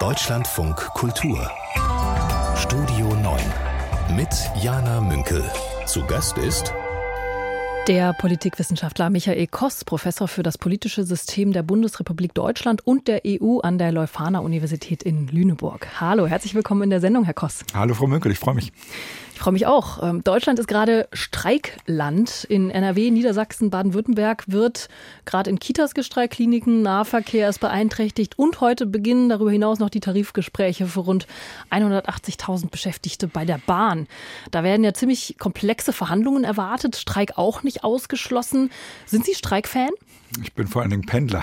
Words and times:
Deutschlandfunk 0.00 0.76
Kultur 0.94 1.50
Studio 2.56 3.14
9 3.16 4.16
mit 4.16 4.28
Jana 4.58 4.98
Münkel. 4.98 5.44
Zu 5.84 6.06
Gast 6.06 6.38
ist 6.38 6.72
der 7.86 8.14
Politikwissenschaftler 8.14 9.10
Michael 9.10 9.46
Koss, 9.46 9.84
Professor 9.84 10.26
für 10.26 10.42
das 10.42 10.56
politische 10.56 11.04
System 11.04 11.52
der 11.52 11.62
Bundesrepublik 11.62 12.32
Deutschland 12.32 12.86
und 12.86 13.08
der 13.08 13.22
EU 13.26 13.58
an 13.58 13.76
der 13.76 13.92
Leuphana 13.92 14.38
Universität 14.38 15.02
in 15.02 15.26
Lüneburg. 15.28 15.86
Hallo, 16.00 16.26
herzlich 16.26 16.54
willkommen 16.54 16.84
in 16.84 16.90
der 16.90 17.00
Sendung, 17.00 17.24
Herr 17.24 17.34
Koss. 17.34 17.64
Hallo, 17.74 17.92
Frau 17.92 18.06
Münkel, 18.06 18.32
ich 18.32 18.38
freue 18.38 18.54
mich. 18.54 18.72
Ich 19.40 19.44
freue 19.44 19.54
mich 19.54 19.66
auch. 19.66 20.02
Ähm, 20.02 20.22
Deutschland 20.22 20.58
ist 20.58 20.66
gerade 20.66 21.08
Streikland. 21.14 22.44
In 22.44 22.70
NRW, 22.70 23.10
Niedersachsen, 23.10 23.70
Baden-Württemberg 23.70 24.44
wird 24.48 24.90
gerade 25.24 25.48
in 25.48 25.58
Kitas 25.58 25.94
gestreikt, 25.94 26.34
Kliniken, 26.34 26.82
Nahverkehr 26.82 27.48
ist 27.48 27.58
beeinträchtigt 27.58 28.38
und 28.38 28.60
heute 28.60 28.84
beginnen 28.84 29.30
darüber 29.30 29.50
hinaus 29.50 29.78
noch 29.78 29.88
die 29.88 30.00
Tarifgespräche 30.00 30.84
für 30.84 31.00
rund 31.00 31.26
180.000 31.70 32.68
Beschäftigte 32.70 33.28
bei 33.28 33.46
der 33.46 33.56
Bahn. 33.64 34.08
Da 34.50 34.62
werden 34.62 34.84
ja 34.84 34.92
ziemlich 34.92 35.36
komplexe 35.38 35.94
Verhandlungen 35.94 36.44
erwartet, 36.44 36.96
Streik 36.96 37.38
auch 37.38 37.62
nicht 37.62 37.82
ausgeschlossen. 37.82 38.70
Sind 39.06 39.24
Sie 39.24 39.34
Streikfan? 39.34 39.88
Ich 40.42 40.54
bin 40.54 40.66
vor 40.66 40.82
allen 40.82 40.90
Dingen 40.90 41.06
Pendler, 41.06 41.42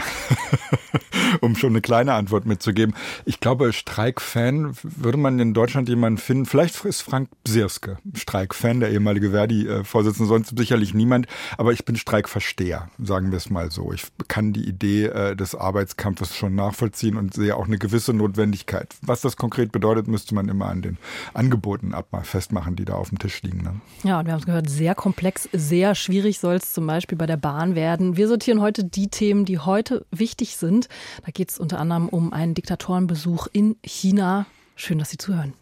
um 1.42 1.56
schon 1.56 1.72
eine 1.72 1.82
kleine 1.82 2.14
Antwort 2.14 2.46
mitzugeben. 2.46 2.96
Ich 3.26 3.40
glaube, 3.40 3.74
Streikfan 3.74 4.76
würde 4.82 5.18
man 5.18 5.40
in 5.40 5.54
Deutschland 5.54 5.90
jemanden 5.90 6.18
finden. 6.18 6.46
Vielleicht 6.46 6.86
ist 6.86 7.02
Frank 7.02 7.30
Bsirske 7.44 7.98
Streikfan, 8.14 8.80
der 8.80 8.92
ehemalige 8.92 9.32
Verdi-Vorsitzende, 9.32 10.28
sonst 10.28 10.58
sicherlich 10.58 10.94
niemand. 10.94 11.28
Aber 11.58 11.74
ich 11.74 11.86
bin 11.86 11.96
Streikversteher, 11.96 12.90
sagen 12.98 13.32
wir 13.32 13.38
es 13.38 13.50
mal 13.50 13.72
so. 13.72 13.92
Ich 13.92 14.06
kann 14.28 14.54
die 14.54 14.68
Idee 14.68 15.06
äh, 15.06 15.36
des 15.36 15.54
Arbeitskampfes 15.54 16.36
schon 16.36 16.56
nachvollziehen 16.56 17.18
und 17.18 17.34
sehe 17.34 17.56
auch 17.56 17.66
eine 17.66 17.78
gewisse 17.78 18.14
Notwendigkeit. 18.14 18.96
Was 19.02 19.22
das 19.22 19.36
konkret 19.36 19.72
bedeutet, 19.72 20.08
müsste 20.08 20.34
man 20.34 20.48
immer 20.48 20.68
an 20.68 20.82
den 20.82 20.98
Angeboten 21.34 21.94
ab 21.94 22.08
festmachen, 22.24 22.76
die 22.76 22.86
da 22.86 22.94
auf 22.94 23.10
dem 23.10 23.20
Tisch 23.20 23.42
liegen. 23.44 23.62
Ne? 23.62 23.82
Ja, 24.04 24.20
und 24.20 24.26
wir 24.26 24.34
haben 24.34 24.40
es 24.40 24.46
gehört, 24.46 24.70
sehr 24.70 24.96
komplex, 24.96 25.50
sehr 25.52 25.94
schwierig 25.94 26.40
soll 26.40 26.56
es 26.56 26.74
zum 26.74 26.88
Beispiel 26.88 27.18
bei 27.18 27.26
der 27.26 27.38
Bahn 27.38 27.76
werden. 27.76 28.18
Wir 28.18 28.28
sortieren 28.28 28.62
heute 28.62 28.77
heute 28.78 28.90
die 28.90 29.08
Themen, 29.08 29.46
die 29.46 29.60
heute 29.60 30.06
wichtig 30.12 30.58
sind. 30.58 30.88
Da 31.26 31.32
geht 31.32 31.50
es 31.50 31.58
unter 31.58 31.80
anderem 31.80 32.10
um 32.10 32.32
einen 32.32 32.54
Diktatorenbesuch 32.54 33.48
in 33.52 33.76
China. 33.84 34.46
Schön, 34.76 35.00
dass 35.00 35.10
Sie 35.10 35.18
zuhören. 35.18 35.54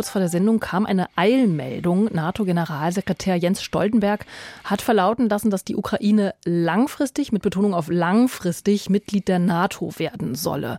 Kurz 0.00 0.08
vor 0.08 0.20
der 0.22 0.30
Sendung 0.30 0.60
kam 0.60 0.86
eine 0.86 1.08
Eilmeldung. 1.14 2.08
NATO-Generalsekretär 2.10 3.36
Jens 3.36 3.62
Stoltenberg 3.62 4.24
hat 4.64 4.80
verlauten 4.80 5.28
lassen, 5.28 5.50
dass 5.50 5.62
die 5.62 5.76
Ukraine 5.76 6.32
langfristig, 6.46 7.32
mit 7.32 7.42
Betonung 7.42 7.74
auf 7.74 7.90
langfristig, 7.90 8.88
Mitglied 8.88 9.28
der 9.28 9.38
NATO 9.38 9.92
werden 9.98 10.36
solle. 10.36 10.78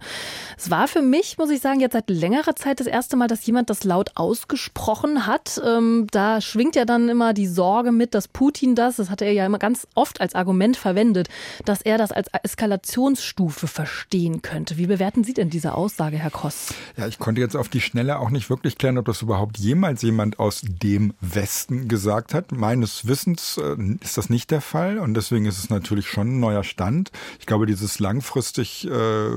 Es 0.58 0.72
war 0.72 0.88
für 0.88 1.04
mich, 1.04 1.38
muss 1.38 1.52
ich 1.52 1.62
sagen, 1.62 1.82
jetzt 1.82 1.94
seit 1.94 2.10
längerer 2.10 2.56
Zeit 2.56 2.80
das 2.80 2.88
erste 2.88 3.16
Mal, 3.16 3.28
dass 3.28 3.46
jemand 3.46 3.70
das 3.70 3.84
laut 3.84 4.10
ausgesprochen 4.16 5.28
hat. 5.28 5.62
Ähm, 5.64 6.08
da 6.10 6.42
schwingt 6.42 6.76
ja 6.76 6.86
dann 6.86 7.08
immer 7.08 7.36
die 7.36 7.46
Sorge 7.46 7.92
mit, 7.92 8.16
dass 8.16 8.28
Putin 8.28 8.74
das, 8.74 8.96
das 8.96 9.12
hat 9.12 9.22
er 9.22 9.34
ja 9.34 9.46
immer 9.46 9.60
ganz 9.60 9.86
oft 9.94 10.20
als 10.20 10.34
Argument 10.34 10.78
verwendet, 10.78 11.30
dass 11.66 11.84
er 11.84 12.00
das 12.00 12.12
als 12.12 12.28
Eskalationsstufe 12.42 13.68
verstehen 13.68 14.42
könnte. 14.42 14.78
Wie 14.78 14.88
bewerten 14.88 15.24
Sie 15.24 15.36
denn 15.36 15.52
diese 15.52 15.76
Aussage, 15.76 16.18
Herr 16.18 16.32
Koss? 16.32 16.74
Ja, 16.98 17.06
ich 17.06 17.20
konnte 17.20 17.40
jetzt 17.40 17.56
auf 17.56 17.70
die 17.70 17.82
Schnelle 17.82 18.18
auch 18.18 18.32
nicht 18.32 18.50
wirklich 18.50 18.80
klären, 18.80 18.98
ob 18.98 19.11
das 19.12 19.22
überhaupt 19.22 19.58
jemals 19.58 20.02
jemand 20.02 20.40
aus 20.40 20.62
dem 20.64 21.14
Westen 21.20 21.90
gesagt 21.90 22.34
hat. 22.34 22.54
Meines 22.54 23.08
Wissens 23.08 23.58
äh, 23.58 23.76
ist 24.00 24.18
das 24.18 24.30
nicht 24.30 24.52
der 24.52 24.62
Fall 24.62 25.00
und 25.00 25.14
deswegen 25.16 25.46
ist 25.46 25.60
es 25.60 25.70
natürlich 25.70 26.08
schon 26.08 26.36
ein 26.36 26.40
neuer 26.40 26.64
Stand. 26.64 27.12
Ich 27.40 27.46
glaube, 27.46 27.66
dieses 27.66 28.00
langfristig 28.00 28.88
äh, 28.88 29.32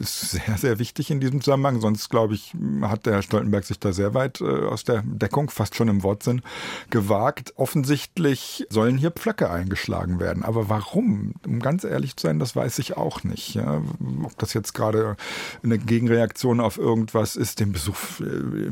ist 0.00 0.32
sehr, 0.32 0.58
sehr 0.58 0.78
wichtig 0.80 1.10
in 1.12 1.20
diesem 1.20 1.40
Zusammenhang. 1.40 1.80
Sonst, 1.80 2.08
glaube 2.08 2.34
ich, 2.34 2.52
hat 2.82 3.06
der 3.06 3.14
Herr 3.14 3.22
Stoltenberg 3.22 3.64
sich 3.64 3.78
da 3.78 3.92
sehr 3.92 4.12
weit 4.12 4.40
äh, 4.40 4.44
aus 4.44 4.82
der 4.82 5.02
Deckung, 5.04 5.50
fast 5.50 5.76
schon 5.76 5.86
im 5.86 6.02
Wortsinn, 6.02 6.42
gewagt. 6.90 7.54
Offensichtlich 7.56 8.66
sollen 8.70 8.98
hier 8.98 9.12
Pflöcke 9.12 9.50
eingeschlagen 9.50 10.18
werden. 10.18 10.42
Aber 10.42 10.68
warum? 10.68 11.34
Um 11.46 11.60
ganz 11.60 11.84
ehrlich 11.84 12.16
zu 12.16 12.26
sein, 12.26 12.40
das 12.40 12.56
weiß 12.56 12.80
ich 12.80 12.96
auch 12.96 13.22
nicht. 13.22 13.54
Ja? 13.54 13.82
Ob 14.24 14.36
das 14.38 14.52
jetzt 14.52 14.74
gerade 14.74 15.16
eine 15.62 15.78
Gegenreaktion 15.78 16.58
auf 16.58 16.76
irgendwas 16.76 17.36
ist, 17.36 17.60
den 17.60 17.70
Besuch 17.70 17.96
äh, 18.18 18.24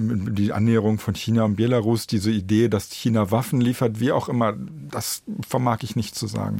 die 0.08 0.52
Annäherung 0.52 0.98
von 0.98 1.14
China 1.14 1.44
und 1.44 1.56
Belarus, 1.56 2.06
diese 2.06 2.30
Idee, 2.30 2.68
dass 2.68 2.90
China 2.90 3.30
Waffen 3.30 3.60
liefert, 3.60 4.00
wie 4.00 4.12
auch 4.12 4.28
immer, 4.28 4.54
das 4.90 5.22
vermag 5.46 5.78
ich 5.82 5.96
nicht 5.96 6.14
zu 6.14 6.26
sagen. 6.26 6.58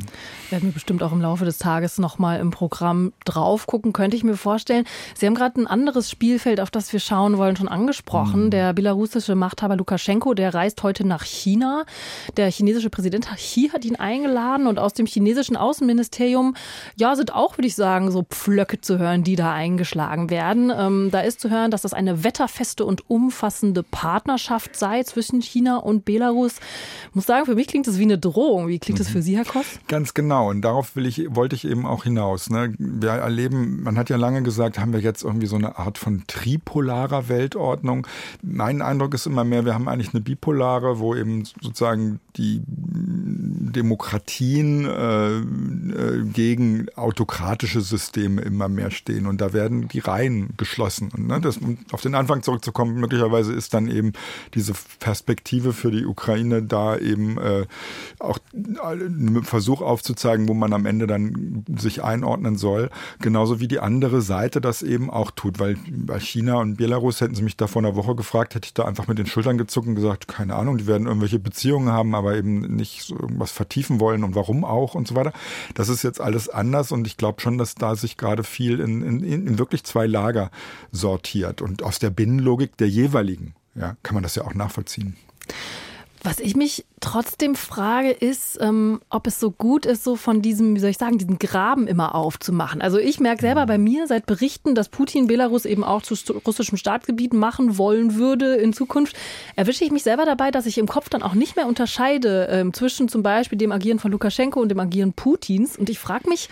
Werden 0.50 0.68
wir 0.68 0.72
bestimmt 0.72 1.02
auch 1.02 1.12
im 1.12 1.20
Laufe 1.20 1.44
des 1.44 1.58
Tages 1.58 1.98
nochmal 1.98 2.40
im 2.40 2.50
Programm 2.50 3.12
drauf 3.24 3.66
gucken, 3.66 3.92
könnte 3.92 4.16
ich 4.16 4.24
mir 4.24 4.36
vorstellen. 4.36 4.84
Sie 5.14 5.26
haben 5.26 5.34
gerade 5.34 5.60
ein 5.60 5.66
anderes 5.66 6.10
Spielfeld, 6.10 6.60
auf 6.60 6.70
das 6.70 6.92
wir 6.92 7.00
schauen 7.00 7.38
wollen, 7.38 7.56
schon 7.56 7.68
angesprochen. 7.68 8.46
Mhm. 8.46 8.50
Der 8.50 8.72
belarussische 8.72 9.34
Machthaber 9.34 9.76
Lukaschenko, 9.76 10.34
der 10.34 10.54
reist 10.54 10.82
heute 10.82 11.06
nach 11.06 11.24
China. 11.24 11.84
Der 12.36 12.50
chinesische 12.50 12.90
Präsident 12.90 13.28
Xi 13.36 13.70
hat 13.72 13.84
ihn 13.84 13.96
eingeladen 13.96 14.66
und 14.66 14.78
aus 14.78 14.94
dem 14.94 15.06
chinesischen 15.06 15.56
Außenministerium, 15.56 16.54
ja, 16.96 17.16
sind 17.16 17.34
auch, 17.34 17.58
würde 17.58 17.68
ich 17.68 17.74
sagen, 17.74 18.10
so 18.10 18.22
Pflöcke 18.22 18.80
zu 18.80 18.98
hören, 18.98 19.24
die 19.24 19.36
da 19.36 19.52
eingeschlagen 19.52 20.30
werden. 20.30 20.72
Ähm, 20.74 21.10
da 21.10 21.20
ist 21.20 21.40
zu 21.40 21.50
hören, 21.50 21.70
dass 21.70 21.82
das 21.82 21.92
eine 21.92 22.24
wetterfeste 22.24 22.84
und 22.84 23.08
um 23.10 23.27
umfassende 23.28 23.82
Partnerschaft 23.82 24.74
sei 24.74 25.02
zwischen 25.02 25.42
China 25.42 25.76
und 25.76 26.06
Belarus. 26.06 26.54
Ich 27.10 27.14
muss 27.14 27.26
sagen, 27.26 27.44
für 27.44 27.54
mich 27.54 27.66
klingt 27.66 27.86
das 27.86 27.98
wie 27.98 28.04
eine 28.04 28.16
Drohung. 28.16 28.68
Wie 28.68 28.78
klingt 28.78 29.00
das 29.00 29.08
für 29.08 29.20
Sie, 29.20 29.36
Herr 29.36 29.44
Koss? 29.44 29.66
Ganz 29.86 30.14
genau. 30.14 30.48
Und 30.48 30.62
darauf 30.62 30.96
ich, 30.96 31.26
wollte 31.28 31.54
ich 31.54 31.66
eben 31.66 31.84
auch 31.84 32.04
hinaus. 32.04 32.48
Ne? 32.48 32.72
Wir 32.78 33.10
erleben, 33.10 33.82
man 33.82 33.98
hat 33.98 34.08
ja 34.08 34.16
lange 34.16 34.42
gesagt, 34.42 34.78
haben 34.78 34.94
wir 34.94 35.00
jetzt 35.00 35.24
irgendwie 35.24 35.46
so 35.46 35.56
eine 35.56 35.78
Art 35.78 35.98
von 35.98 36.24
tripolarer 36.26 37.28
Weltordnung. 37.28 38.06
Mein 38.42 38.80
Eindruck 38.80 39.12
ist 39.12 39.26
immer 39.26 39.44
mehr, 39.44 39.66
wir 39.66 39.74
haben 39.74 39.88
eigentlich 39.88 40.14
eine 40.14 40.22
bipolare, 40.22 40.98
wo 40.98 41.14
eben 41.14 41.44
sozusagen 41.60 42.20
die 42.36 42.62
Demokratien 42.66 44.86
äh, 44.86 45.38
äh, 45.38 46.24
gegen 46.32 46.86
autokratische 46.96 47.82
Systeme 47.82 48.40
immer 48.40 48.68
mehr 48.68 48.90
stehen. 48.90 49.26
Und 49.26 49.42
da 49.42 49.52
werden 49.52 49.88
die 49.88 49.98
Reihen 49.98 50.54
geschlossen. 50.56 51.10
Und, 51.14 51.26
ne, 51.26 51.42
das, 51.42 51.58
um 51.58 51.76
auf 51.92 52.00
den 52.00 52.14
Anfang 52.14 52.42
zurückzukommen, 52.42 52.94
möglicherweise 52.94 53.17
möglicherweise 53.18 53.52
ist 53.52 53.74
dann 53.74 53.88
eben 53.88 54.12
diese 54.54 54.72
Perspektive 55.00 55.72
für 55.72 55.90
die 55.90 56.06
Ukraine 56.06 56.62
da 56.62 56.96
eben 56.96 57.38
äh, 57.38 57.66
auch 58.18 58.38
ein 58.54 59.42
Versuch 59.42 59.82
aufzuzeigen, 59.82 60.48
wo 60.48 60.54
man 60.54 60.72
am 60.72 60.86
Ende 60.86 61.06
dann 61.06 61.64
sich 61.76 62.02
einordnen 62.04 62.56
soll. 62.56 62.90
Genauso 63.20 63.60
wie 63.60 63.68
die 63.68 63.80
andere 63.80 64.22
Seite 64.22 64.60
das 64.60 64.82
eben 64.82 65.10
auch 65.10 65.30
tut, 65.30 65.58
weil 65.58 65.76
bei 65.90 66.20
China 66.20 66.56
und 66.60 66.76
Belarus 66.76 67.20
hätten 67.20 67.34
sie 67.34 67.42
mich 67.42 67.56
da 67.56 67.66
vor 67.66 67.82
einer 67.82 67.96
Woche 67.96 68.14
gefragt, 68.14 68.54
hätte 68.54 68.66
ich 68.66 68.74
da 68.74 68.84
einfach 68.84 69.08
mit 69.08 69.18
den 69.18 69.26
Schultern 69.26 69.58
gezuckt 69.58 69.88
und 69.88 69.96
gesagt, 69.96 70.28
keine 70.28 70.54
Ahnung, 70.54 70.78
die 70.78 70.86
werden 70.86 71.06
irgendwelche 71.06 71.38
Beziehungen 71.38 71.90
haben, 71.90 72.14
aber 72.14 72.36
eben 72.36 72.60
nicht 72.60 73.02
so 73.02 73.16
irgendwas 73.18 73.50
vertiefen 73.50 74.00
wollen 74.00 74.24
und 74.24 74.34
warum 74.34 74.64
auch 74.64 74.94
und 74.94 75.08
so 75.08 75.14
weiter. 75.14 75.32
Das 75.74 75.88
ist 75.88 76.02
jetzt 76.02 76.20
alles 76.20 76.48
anders 76.48 76.92
und 76.92 77.06
ich 77.06 77.16
glaube 77.16 77.40
schon, 77.40 77.58
dass 77.58 77.74
da 77.74 77.96
sich 77.96 78.16
gerade 78.16 78.44
viel 78.44 78.80
in, 78.80 79.02
in, 79.02 79.24
in 79.24 79.58
wirklich 79.58 79.84
zwei 79.84 80.06
Lager 80.06 80.50
sortiert 80.92 81.62
und 81.62 81.82
aus 81.82 81.98
der 81.98 82.10
Binnenlogik 82.10 82.76
der 82.76 82.88
jeweiligen 82.88 83.07
jeweiligen, 83.08 83.54
ja, 83.74 83.96
kann 84.02 84.14
man 84.14 84.22
das 84.22 84.34
ja 84.34 84.44
auch 84.44 84.54
nachvollziehen. 84.54 85.16
Was 86.22 86.40
ich 86.40 86.56
mich 86.56 86.84
trotzdem 87.00 87.54
frage, 87.54 88.10
ist, 88.10 88.58
ähm, 88.60 89.00
ob 89.08 89.26
es 89.26 89.38
so 89.38 89.50
gut 89.50 89.86
ist, 89.86 90.02
so 90.02 90.16
von 90.16 90.42
diesem, 90.42 90.74
wie 90.74 90.80
soll 90.80 90.90
ich 90.90 90.98
sagen, 90.98 91.18
diesen 91.18 91.38
Graben 91.38 91.86
immer 91.86 92.14
aufzumachen. 92.14 92.82
Also 92.82 92.98
ich 92.98 93.20
merke 93.20 93.40
selber 93.40 93.66
bei 93.66 93.78
mir 93.78 94.06
seit 94.06 94.26
Berichten, 94.26 94.74
dass 94.74 94.88
Putin 94.88 95.28
Belarus 95.28 95.64
eben 95.64 95.84
auch 95.84 96.02
zu 96.02 96.14
russischem 96.44 96.76
Staatsgebiet 96.76 97.32
machen 97.32 97.78
wollen 97.78 98.16
würde 98.16 98.56
in 98.56 98.72
Zukunft, 98.72 99.16
erwische 99.54 99.84
ich 99.84 99.92
mich 99.92 100.02
selber 100.02 100.24
dabei, 100.24 100.50
dass 100.50 100.66
ich 100.66 100.78
im 100.78 100.88
Kopf 100.88 101.08
dann 101.08 101.22
auch 101.22 101.34
nicht 101.34 101.56
mehr 101.56 101.66
unterscheide 101.66 102.48
ähm, 102.50 102.72
zwischen 102.72 103.08
zum 103.08 103.22
Beispiel 103.22 103.58
dem 103.58 103.70
Agieren 103.70 104.00
von 104.00 104.10
Lukaschenko 104.10 104.60
und 104.60 104.68
dem 104.68 104.80
Agieren 104.80 105.12
Putins. 105.12 105.76
Und 105.76 105.88
ich 105.88 105.98
frage 105.98 106.28
mich, 106.28 106.48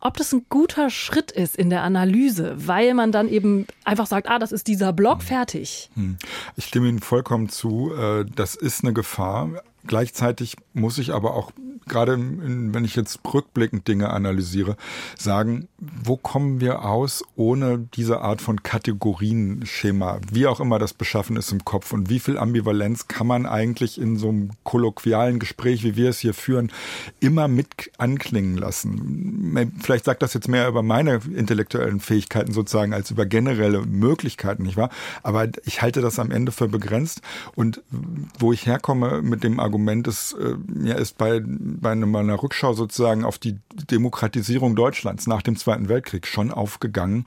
ob 0.00 0.16
das 0.16 0.32
ein 0.32 0.46
guter 0.48 0.90
Schritt 0.90 1.30
ist 1.30 1.56
in 1.56 1.70
der 1.70 1.82
Analyse, 1.82 2.54
weil 2.56 2.94
man 2.94 3.12
dann 3.12 3.28
eben 3.28 3.66
einfach 3.84 4.06
sagt, 4.06 4.28
ah, 4.28 4.38
das 4.38 4.52
ist 4.52 4.66
dieser 4.66 4.92
Block, 4.92 5.22
fertig. 5.22 5.90
Hm. 5.94 6.16
Ich 6.56 6.66
stimme 6.66 6.88
Ihnen 6.88 7.00
vollkommen 7.00 7.48
zu. 7.48 7.92
Äh, 7.94 8.24
das 8.34 8.54
ist 8.54 8.82
eine 8.82 8.92
Gefahr. 9.02 9.64
Gleichzeitig 9.86 10.56
muss 10.72 10.98
ich 10.98 11.12
aber 11.12 11.34
auch 11.34 11.52
gerade 11.86 12.16
wenn 12.18 12.84
ich 12.84 12.96
jetzt 12.96 13.20
rückblickend 13.32 13.88
Dinge 13.88 14.10
analysiere, 14.10 14.76
sagen, 15.18 15.68
wo 15.78 16.16
kommen 16.16 16.60
wir 16.60 16.84
aus 16.84 17.24
ohne 17.36 17.78
diese 17.78 18.20
Art 18.20 18.40
von 18.40 18.62
Kategorienschema, 18.62 20.20
wie 20.30 20.46
auch 20.46 20.60
immer 20.60 20.78
das 20.78 20.94
beschaffen 20.94 21.36
ist 21.36 21.52
im 21.52 21.64
Kopf 21.64 21.92
und 21.92 22.08
wie 22.08 22.20
viel 22.20 22.38
Ambivalenz 22.38 23.08
kann 23.08 23.26
man 23.26 23.46
eigentlich 23.46 24.00
in 24.00 24.16
so 24.16 24.28
einem 24.28 24.50
kolloquialen 24.64 25.38
Gespräch, 25.38 25.82
wie 25.84 25.96
wir 25.96 26.10
es 26.10 26.20
hier 26.20 26.34
führen, 26.34 26.70
immer 27.20 27.48
mit 27.48 27.90
anklingen 27.98 28.56
lassen. 28.56 29.72
Vielleicht 29.82 30.04
sagt 30.04 30.22
das 30.22 30.34
jetzt 30.34 30.48
mehr 30.48 30.68
über 30.68 30.82
meine 30.82 31.20
intellektuellen 31.34 32.00
Fähigkeiten 32.00 32.52
sozusagen 32.52 32.94
als 32.94 33.10
über 33.10 33.26
generelle 33.26 33.84
Möglichkeiten, 33.84 34.62
nicht 34.62 34.76
wahr? 34.76 34.90
Aber 35.22 35.48
ich 35.64 35.82
halte 35.82 36.00
das 36.00 36.18
am 36.18 36.30
Ende 36.30 36.52
für 36.52 36.68
begrenzt 36.68 37.22
und 37.54 37.82
wo 38.38 38.52
ich 38.52 38.66
herkomme 38.66 39.22
mit 39.22 39.44
dem 39.44 39.58
Argument, 39.58 39.71
Argument 39.72 40.06
ist, 40.06 40.34
äh, 40.34 40.56
mir 40.66 40.96
ist 40.96 41.16
bei, 41.16 41.40
bei 41.42 41.92
einer 41.92 42.42
Rückschau 42.42 42.74
sozusagen 42.74 43.24
auf 43.24 43.38
die 43.38 43.56
Demokratisierung 43.90 44.76
Deutschlands 44.76 45.26
nach 45.26 45.40
dem 45.40 45.56
Zweiten 45.56 45.88
Weltkrieg 45.88 46.26
schon 46.26 46.50
aufgegangen, 46.50 47.24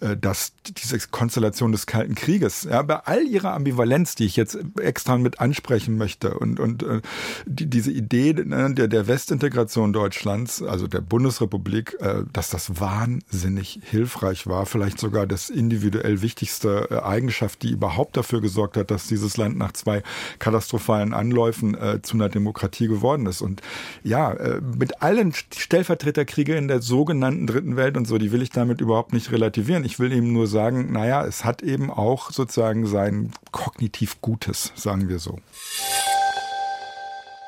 äh, 0.00 0.16
dass 0.16 0.54
diese 0.64 0.98
Konstellation 1.10 1.70
des 1.70 1.84
Kalten 1.84 2.14
Krieges, 2.14 2.62
ja, 2.62 2.80
bei 2.80 2.96
all 3.00 3.24
ihrer 3.24 3.52
Ambivalenz, 3.52 4.14
die 4.14 4.24
ich 4.24 4.36
jetzt 4.36 4.58
extra 4.80 5.18
mit 5.18 5.38
ansprechen 5.38 5.98
möchte 5.98 6.38
und, 6.38 6.58
und 6.60 6.82
äh, 6.82 7.02
die, 7.44 7.66
diese 7.66 7.90
Idee 7.90 8.32
ne, 8.32 8.72
der, 8.72 8.88
der 8.88 9.06
Westintegration 9.06 9.92
Deutschlands, 9.92 10.62
also 10.62 10.86
der 10.86 11.02
Bundesrepublik, 11.02 11.98
dass 12.32 12.48
das 12.48 12.80
wahnsinnig 12.80 13.80
hilfreich 13.82 14.46
war, 14.46 14.64
vielleicht 14.64 14.98
sogar 14.98 15.26
das 15.26 15.50
individuell 15.50 16.22
wichtigste 16.22 17.04
Eigenschaft, 17.04 17.62
die 17.62 17.72
überhaupt 17.72 18.16
dafür 18.16 18.40
gesorgt 18.40 18.76
hat, 18.78 18.90
dass 18.90 19.08
dieses 19.08 19.36
Land 19.36 19.58
nach 19.58 19.72
zwei 19.72 20.02
katastrophalen 20.38 21.12
Anläufen 21.12 21.74
äh, 21.82 22.02
zu 22.02 22.16
einer 22.16 22.28
Demokratie 22.28 22.86
geworden 22.86 23.26
ist. 23.26 23.42
Und 23.42 23.60
ja, 24.02 24.32
äh, 24.32 24.60
mit 24.60 25.02
allen 25.02 25.32
Stellvertreterkriege 25.34 26.54
in 26.54 26.68
der 26.68 26.80
sogenannten 26.80 27.46
Dritten 27.46 27.76
Welt 27.76 27.96
und 27.96 28.06
so, 28.06 28.18
die 28.18 28.32
will 28.32 28.42
ich 28.42 28.50
damit 28.50 28.80
überhaupt 28.80 29.12
nicht 29.12 29.32
relativieren. 29.32 29.84
Ich 29.84 29.98
will 29.98 30.12
eben 30.12 30.32
nur 30.32 30.46
sagen, 30.46 30.92
naja, 30.92 31.24
es 31.26 31.44
hat 31.44 31.62
eben 31.62 31.90
auch 31.90 32.30
sozusagen 32.30 32.86
sein 32.86 33.32
kognitiv 33.50 34.20
Gutes, 34.20 34.72
sagen 34.74 35.08
wir 35.08 35.18
so. 35.18 35.38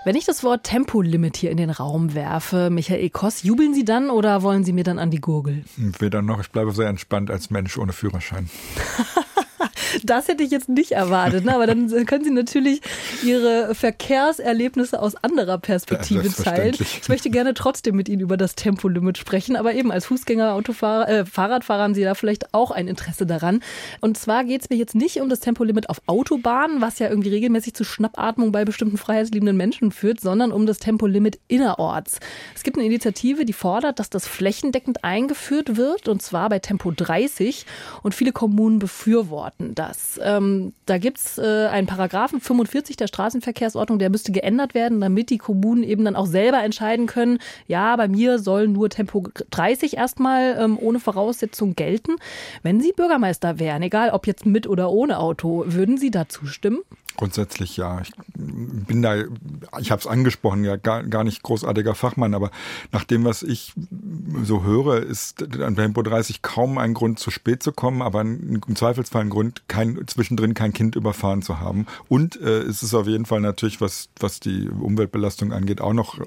Wenn 0.05 0.17
ich 0.17 0.27
das 0.27 0.45
Wort 0.45 0.65
Tempolimit 0.65 1.35
hier 1.39 1.51
in 1.51 1.57
den 1.57 1.71
Raum 1.71 2.13
werfe, 2.15 2.69
Michael 2.69 3.09
Koss, 3.09 3.43
jubeln 3.43 3.73
Sie 3.73 3.87
dann 3.87 4.11
oder 4.11 4.43
wollen 4.43 4.63
Sie 4.63 4.75
mir 4.75 4.85
dann 4.85 4.99
an 4.99 5.11
die 5.11 5.21
Gurgel? 5.21 5.65
Weder 5.77 6.21
noch. 6.21 6.41
Ich 6.41 6.51
bleibe 6.51 6.73
sehr 6.73 6.89
entspannt 6.89 7.31
als 7.31 7.49
Mensch 7.49 7.79
ohne 7.79 7.95
Führerschein. 7.95 8.51
Das 10.03 10.29
hätte 10.29 10.43
ich 10.43 10.51
jetzt 10.51 10.69
nicht 10.69 10.93
erwartet. 10.93 11.45
Ne? 11.45 11.55
Aber 11.55 11.67
dann 11.67 11.89
können 12.07 12.25
Sie 12.25 12.31
natürlich 12.31 12.81
Ihre 13.25 13.75
Verkehrserlebnisse 13.75 15.01
aus 15.01 15.15
anderer 15.17 15.59
Perspektive 15.59 16.29
teilen. 16.31 16.75
Ich 16.79 17.09
möchte 17.09 17.31
gerne 17.31 17.55
trotzdem 17.55 17.97
mit 17.97 18.09
Ihnen 18.09 18.21
über 18.21 18.37
das 18.37 18.55
Tempolimit 18.55 19.19
sprechen. 19.19 19.57
Aber 19.57 19.75
eben 19.75 19.93
als 19.93 20.07
Fußgänger, 20.07 20.55
Autofahrer, 20.55 21.09
äh, 21.09 21.25
Fahrradfahrer 21.27 21.83
haben 21.83 21.95
Sie 21.95 22.03
da 22.03 22.15
vielleicht 22.15 22.55
auch 22.55 22.71
ein 22.71 22.89
Interesse 22.89 23.27
daran. 23.27 23.61
Und 24.01 24.19
zwar 24.19 24.45
geht 24.45 24.63
es 24.63 24.71
mir 24.71 24.77
jetzt 24.77 24.95
nicht 24.95 25.21
um 25.21 25.29
das 25.29 25.41
Tempolimit 25.41 25.89
auf 25.89 26.01
Autobahnen, 26.07 26.81
was 26.81 26.99
ja 26.99 27.09
irgendwie 27.09 27.31
regelmäßig 27.31 27.75
zu 27.75 27.85
Schnappatmung 27.85 28.53
bei 28.53 28.65
bestimmten 28.65 28.97
freiheitsliebenden 28.97 29.57
Menschen 29.57 29.91
führt, 29.91 30.21
sondern 30.21 30.53
um 30.53 30.67
das 30.67 30.79
Tempolimit 30.79 31.39
innerorts. 31.49 32.19
Es 32.55 32.63
gibt 32.63 32.77
eine 32.77 32.87
Initiative, 32.87 33.45
die 33.45 33.53
fordert, 33.53 33.99
dass 33.99 34.11
das 34.11 34.27
flächendeckend 34.27 35.05
eingeführt 35.05 35.77
wird, 35.77 36.09
und 36.09 36.23
zwar 36.23 36.49
bei 36.49 36.59
Tempo 36.59 36.91
30. 36.91 37.67
Und 38.03 38.15
viele 38.15 38.33
Kommunen 38.33 38.79
befürworten 38.79 39.75
das 39.75 39.84
das. 39.89 40.21
Ähm, 40.23 40.73
da 40.87 40.99
gibt 40.99 41.19
es 41.19 41.39
äh, 41.39 41.67
einen 41.67 41.87
Paragraphen 41.87 42.41
45 42.41 42.97
der 42.97 43.07
Straßenverkehrsordnung, 43.07 43.99
der 43.99 44.11
müsste 44.11 44.33
geändert 44.33 44.75
werden, 44.75 45.01
damit 45.01 45.31
die 45.31 45.39
Kommunen 45.39 45.83
eben 45.83 46.05
dann 46.05 46.17
auch 46.17 46.27
selber 46.27 46.63
entscheiden 46.63 47.07
können, 47.07 47.39
ja, 47.67 47.97
bei 47.97 48.09
mir 48.09 48.39
soll 48.39 48.69
nur 48.69 48.89
Tempo 48.89 49.29
30 49.51 49.97
erstmal 49.97 50.57
ähm, 50.59 50.79
ohne 50.81 51.01
Voraussetzung 51.01 51.75
gelten. 51.75 52.17
Wenn 52.63 52.81
Sie 52.81 52.93
Bürgermeister 52.93 53.59
wären, 53.59 53.83
egal 53.83 54.11
ob 54.11 54.27
jetzt 54.27 54.47
mit 54.47 54.67
oder 54.67 54.91
ohne 54.91 55.19
Auto, 55.19 55.65
würden 55.67 55.99
Sie 55.99 56.11
da 56.11 56.29
zustimmen? 56.29 56.81
Grundsätzlich 57.17 57.77
ja. 57.77 58.01
Ich 58.01 58.11
bin 58.37 59.03
da, 59.03 59.17
ich 59.79 59.91
habe 59.91 60.01
es 60.01 60.07
angesprochen, 60.07 60.65
ja 60.65 60.77
gar, 60.77 61.03
gar 61.05 61.25
nicht 61.25 61.43
großartiger 61.43 61.95
Fachmann, 61.95 62.35
aber 62.35 62.51
nach 62.93 63.05
dem, 63.05 63.25
was 63.25 63.43
ich 63.43 63.73
so 64.43 64.65
höre, 64.65 65.03
ist 65.03 65.43
an 65.61 65.77
Tempo 65.77 66.03
30 66.03 66.43
kaum 66.43 66.79
ein 66.79 66.95
Grund, 66.95 67.19
zu 67.19 67.31
spät 67.31 67.63
zu 67.63 67.73
kommen, 67.73 68.03
aber 68.03 68.23
im 68.23 68.77
Zweifelsfall 68.77 69.23
ein 69.23 69.31
Grund, 69.31 69.63
kein, 69.69 70.01
zwischendrin 70.07 70.55
kein 70.55 70.73
Kind 70.73 70.97
überfahren 70.97 71.43
zu 71.43 71.61
haben. 71.61 71.87
Und 72.09 72.41
äh, 72.41 72.63
es 72.63 72.83
ist 72.83 72.95
auf 72.95 73.07
jeden 73.07 73.27
Fall 73.27 73.41
natürlich, 73.41 73.81
was, 73.81 74.09
was 74.19 74.41
die 74.41 74.69
Umweltbelastung 74.69 75.53
angeht, 75.53 75.81
auch 75.81 75.93
noch 75.93 76.19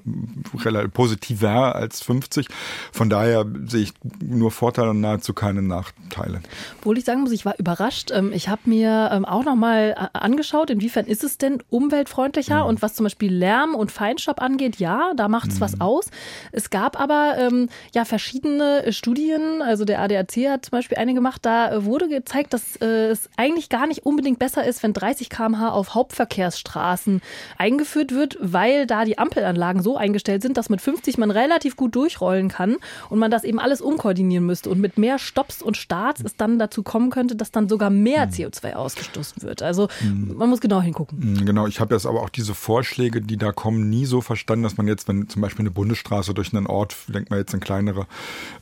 relativ 0.55 0.93
positiver 0.93 1.75
als 1.75 2.01
50. 2.01 2.47
Von 2.91 3.09
daher 3.09 3.45
sehe 3.65 3.83
ich 3.83 3.93
nur 4.23 4.51
Vorteile 4.51 4.91
und 4.91 5.01
nahezu 5.01 5.33
keine 5.33 5.61
Nachteile. 5.61 6.41
Obwohl 6.79 6.97
ich 6.97 7.05
sagen 7.05 7.21
muss, 7.21 7.31
ich 7.31 7.45
war 7.45 7.57
überrascht. 7.59 8.11
Ähm, 8.11 8.31
ich 8.33 8.49
habe 8.49 8.61
mir 8.65 9.09
ähm, 9.11 9.25
auch 9.25 9.43
noch 9.43 9.55
mal 9.55 9.95
äh, 9.97 10.17
angeschaut, 10.17 10.69
inwiefern 10.77 11.07
ist 11.07 11.23
es 11.23 11.37
denn 11.39 11.57
umweltfreundlicher? 11.69 12.63
Mhm. 12.63 12.69
Und 12.69 12.81
was 12.81 12.93
zum 12.93 13.05
Beispiel 13.05 13.33
Lärm 13.33 13.73
und 13.73 13.91
Feinstaub 13.91 14.41
angeht, 14.41 14.77
ja, 14.77 15.11
da 15.15 15.27
macht 15.27 15.49
es 15.49 15.55
mhm. 15.55 15.61
was 15.61 15.81
aus. 15.81 16.11
Es 16.51 16.69
gab 16.69 16.99
aber 16.99 17.35
ähm, 17.39 17.69
ja 17.93 18.05
verschiedene 18.05 18.93
Studien, 18.93 19.61
also 19.63 19.85
der 19.85 20.01
ADAC 20.01 20.35
hat 20.49 20.65
zum 20.65 20.71
Beispiel 20.71 20.97
eine 20.97 21.15
gemacht, 21.15 21.45
da 21.45 21.83
wurde 21.83 22.07
gezeigt, 22.07 22.53
dass 22.53 22.75
äh, 22.77 23.09
es 23.09 23.29
eigentlich 23.37 23.69
gar 23.69 23.87
nicht 23.87 24.05
unbedingt 24.05 24.37
besser 24.37 24.65
ist, 24.65 24.83
wenn 24.83 24.93
30 24.93 25.29
km/h 25.29 25.69
auf 25.69 25.95
Hauptverkehrsstraßen 25.95 27.21
eingeführt 27.57 28.13
wird, 28.13 28.37
weil 28.39 28.85
da 28.85 29.03
die 29.03 29.17
Ampelanlagen 29.17 29.81
so 29.81 29.97
eingestellt 29.97 30.43
sind, 30.43 30.57
dass 30.57 30.69
mit 30.69 30.81
50 30.81 31.17
man 31.17 31.31
relativ 31.31 31.75
gut 31.75 31.95
durchrollen 31.95 32.49
kann 32.49 32.77
und 33.09 33.17
man 33.17 33.31
das 33.31 33.43
eben 33.43 33.59
alles 33.59 33.81
umkoordinieren 33.81 34.45
müsste. 34.45 34.69
Und 34.69 34.79
mit 34.79 34.97
mehr 34.97 35.17
Stops 35.17 35.61
und 35.63 35.75
Starts 35.75 36.21
es 36.23 36.35
dann 36.35 36.59
dazu 36.59 36.83
kommen 36.83 37.09
könnte, 37.09 37.35
dass 37.35 37.51
dann 37.51 37.67
sogar 37.67 37.89
mehr 37.89 38.27
mhm. 38.27 38.31
CO2 38.31 38.73
ausgestoßen 38.73 39.41
wird. 39.41 39.61
Also 39.61 39.87
mhm. 40.01 40.35
man 40.37 40.49
muss 40.49 40.61
genau 40.67 40.81
hingucken. 40.81 41.19
Mhm, 41.19 41.45
genau, 41.45 41.67
ich 41.67 41.79
habe 41.79 41.95
jetzt 41.95 42.05
aber 42.05 42.21
auch 42.21 42.29
diese 42.29 42.53
Vorschläge, 42.53 43.21
die 43.21 43.37
da 43.37 43.51
kommen, 43.51 43.89
nie 43.89 44.05
so 44.05 44.21
verstanden, 44.21 44.63
dass 44.63 44.77
man 44.77 44.87
jetzt, 44.87 45.07
wenn 45.07 45.29
zum 45.29 45.41
Beispiel 45.41 45.63
eine 45.63 45.71
Bundesstraße 45.71 46.33
durch 46.33 46.53
einen 46.53 46.67
Ort, 46.67 46.95
denkt 47.07 47.29
man 47.29 47.39
jetzt 47.39 47.53
in 47.53 47.59
kleinere 47.59 48.07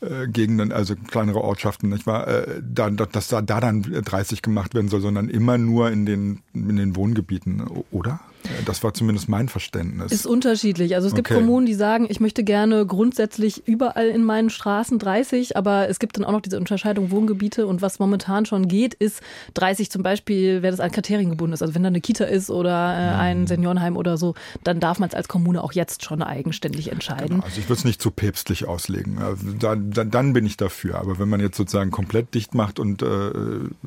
äh, 0.02 0.28
Gegenden, 0.28 0.72
also 0.72 0.96
kleinere 0.96 1.42
Ortschaften, 1.42 1.90
nicht 1.90 2.06
wahr, 2.06 2.28
äh, 2.28 2.62
da, 2.62 2.90
dass 2.90 3.28
da, 3.28 3.42
da 3.42 3.60
dann 3.60 3.81
30 3.81 4.42
gemacht 4.42 4.75
werden 4.75 4.90
soll, 4.90 5.02
sondern 5.02 5.30
immer 5.30 5.57
nur 5.57 5.92
in 5.92 6.06
den, 6.06 6.42
in 6.54 6.75
den 6.75 6.96
Wohngebieten, 6.96 7.63
oder? 7.92 8.19
Das 8.66 8.84
war 8.84 8.94
zumindest 8.94 9.30
mein 9.30 9.50
Verständnis. 9.50 10.12
Ist 10.12 10.26
unterschiedlich. 10.26 10.96
Also 10.96 11.08
es 11.08 11.16
gibt 11.16 11.30
okay. 11.30 11.40
Kommunen, 11.40 11.66
die 11.66 11.74
sagen, 11.74 12.08
ich 12.10 12.20
möchte 12.20 12.44
gerne 12.44 12.86
grundsätzlich 12.86 13.68
überall 13.68 14.08
in 14.08 14.24
meinen 14.24 14.50
Straßen 14.50 15.00
30, 15.00 15.58
aber 15.58 15.90
es 15.90 16.00
gibt 16.00 16.18
dann 16.18 16.26
auch 16.26 16.32
noch 16.32 16.42
diese 16.42 16.58
Unterscheidung 16.58 17.12
Wohngebiete 17.12 17.68
und 17.68 17.82
was 17.82 18.00
momentan 18.00 18.46
schon 18.46 18.68
geht, 18.68 18.94
ist 18.94 19.22
30 19.56 19.92
zum 19.92 20.04
Beispiel, 20.04 20.62
wer 20.62 20.72
das 20.72 20.80
an 20.80 20.92
Kriterien 20.92 21.30
gebunden 21.30 21.54
ist. 21.54 21.62
Also 21.62 21.76
wenn 21.76 21.84
da 21.84 21.88
eine 21.88 22.02
Kita 22.02 22.26
ist 22.26 22.50
oder 22.50 22.96
äh, 22.96 23.14
mhm. 23.14 23.20
ein 23.20 23.48
Seniorenheim 23.48 23.98
oder 23.98 24.18
so, 24.18 24.36
dann 24.64 24.80
darf 24.80 25.00
man 25.00 25.10
es 25.10 25.16
als 25.16 25.28
Kommune 25.28 25.64
auch 25.64 25.74
jetzt 25.74 26.04
schon 26.04 26.22
eigenständig 26.22 26.92
entscheiden. 26.92 27.28
Genau. 27.28 27.44
Also 27.44 27.60
ich 27.60 27.66
würde 27.70 27.80
es 27.80 27.86
nicht 27.86 28.02
zu 28.02 28.12
päpstlich 28.12 28.68
auslegen. 28.68 29.20
Also 29.20 29.52
da, 29.60 29.76
da, 29.76 30.04
dann 30.04 30.34
bin 30.34 30.46
ich 30.46 30.58
dafür. 30.58 30.96
Aber 30.96 31.20
wenn 31.20 31.30
man 31.30 31.40
jetzt 31.40 31.58
sozusagen 31.58 31.92
komplett 31.92 32.34
dicht 32.34 32.54
macht 32.54 32.80
und 32.80 33.02
äh, 33.02 33.32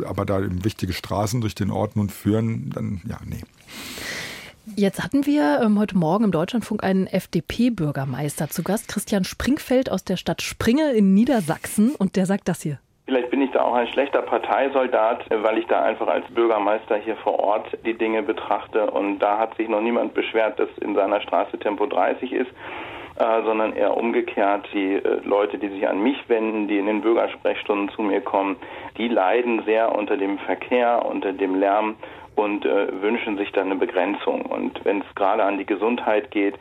aber 0.05 0.25
da 0.25 0.41
eben 0.41 0.65
wichtige 0.65 0.93
Straßen 0.93 1.41
durch 1.41 1.55
den 1.55 1.71
Ort 1.71 1.97
nun 1.97 2.09
führen, 2.09 2.71
dann 2.71 3.01
ja, 3.09 3.19
nee. 3.25 3.43
Jetzt 4.77 5.03
hatten 5.03 5.27
wir 5.27 5.61
ähm, 5.63 5.79
heute 5.79 5.97
Morgen 5.97 6.25
im 6.25 6.33
Deutschlandfunk 6.33 6.83
einen 6.83 7.07
FDP-Bürgermeister 7.07 8.49
zu 8.49 8.63
Gast, 8.63 8.89
Christian 8.89 9.25
Springfeld 9.25 9.91
aus 9.91 10.05
der 10.05 10.17
Stadt 10.17 10.43
Springe 10.43 10.93
in 10.93 11.15
Niedersachsen. 11.15 11.95
Und 11.95 12.17
der 12.17 12.27
sagt 12.27 12.49
das 12.49 12.63
hier. 12.63 12.79
Vielleicht 13.07 13.31
bin 13.31 13.41
ich 13.41 13.51
da 13.53 13.63
auch 13.63 13.75
ein 13.75 13.89
schlechter 13.89 14.23
Parteisoldat, 14.23 15.25
weil 15.31 15.59
ich 15.59 15.67
da 15.67 15.83
einfach 15.83 16.09
als 16.09 16.27
Bürgermeister 16.33 16.97
hier 16.97 17.17
vor 17.17 17.39
Ort 17.39 17.67
die 17.87 17.95
Dinge 17.95 18.23
betrachte. 18.23 18.91
Und 18.91 19.19
da 19.21 19.39
hat 19.39 19.57
sich 19.57 19.69
noch 19.69 19.81
niemand 19.81 20.15
beschwert, 20.15 20.59
dass 20.59 20.69
in 20.81 20.95
seiner 20.95 21.21
Straße 21.23 21.59
Tempo 21.59 21.87
30 21.87 22.33
ist. 22.33 22.51
Äh, 23.19 23.43
sondern 23.43 23.73
eher 23.73 23.97
umgekehrt. 23.97 24.69
Die 24.73 24.95
äh, 24.95 25.21
Leute, 25.25 25.59
die 25.59 25.69
sich 25.71 25.89
an 25.89 26.01
mich 26.01 26.29
wenden, 26.29 26.69
die 26.69 26.79
in 26.79 26.87
den 26.87 27.01
Bürgersprechstunden 27.01 27.89
zu 27.89 28.03
mir 28.03 28.21
kommen, 28.21 28.55
die 28.97 29.09
leiden 29.09 29.65
sehr 29.65 29.93
unter 29.93 30.17
dem 30.17 30.39
Verkehr, 30.39 31.05
unter 31.05 31.33
dem 31.33 31.57
Lärm 31.57 31.97
und 32.39 32.65
äh, 32.65 33.03
wünschen 33.03 33.37
sich 33.37 33.53
dann 33.53 33.67
eine 33.67 33.77
Begrenzung. 33.77 34.43
Und 34.43 34.85
wenn 34.85 35.01
es 35.01 35.15
gerade 35.15 35.45
an 35.45 35.59
die 35.59 35.67
Gesundheit 35.67 36.31
geht, 36.31 36.55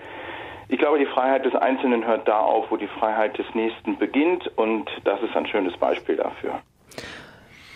ich 0.69 0.79
glaube, 0.79 1.00
die 1.00 1.05
Freiheit 1.05 1.46
des 1.46 1.55
Einzelnen 1.55 2.05
hört 2.05 2.27
da 2.27 2.39
auf, 2.39 2.69
wo 2.69 2.77
die 2.77 2.88
Freiheit 2.88 3.38
des 3.38 3.46
Nächsten 3.53 3.98
beginnt. 3.98 4.51
Und 4.57 4.89
das 5.05 5.22
ist 5.22 5.36
ein 5.36 5.48
schönes 5.48 5.77
Beispiel 5.77 6.17
dafür. 6.17 6.60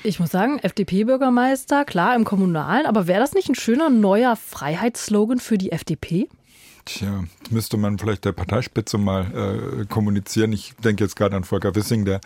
Ich 0.03 0.19
muss 0.19 0.31
sagen, 0.31 0.59
FDP-Bürgermeister, 0.59 1.85
klar 1.85 2.15
im 2.15 2.25
Kommunalen, 2.25 2.87
aber 2.87 3.07
wäre 3.07 3.19
das 3.19 3.33
nicht 3.33 3.49
ein 3.49 3.55
schöner 3.55 3.91
neuer 3.91 4.35
Freiheitsslogan 4.35 5.37
für 5.37 5.59
die 5.59 5.71
FDP? 5.71 6.27
Tja, 6.85 7.25
müsste 7.51 7.77
man 7.77 7.99
vielleicht 7.99 8.25
der 8.25 8.31
Parteispitze 8.31 8.97
mal 8.97 9.81
äh, 9.81 9.85
kommunizieren. 9.85 10.51
Ich 10.51 10.73
denke 10.83 11.03
jetzt 11.03 11.15
gerade 11.15 11.35
an 11.35 11.43
Volker 11.43 11.75
Wissing, 11.75 12.05
der 12.05 12.21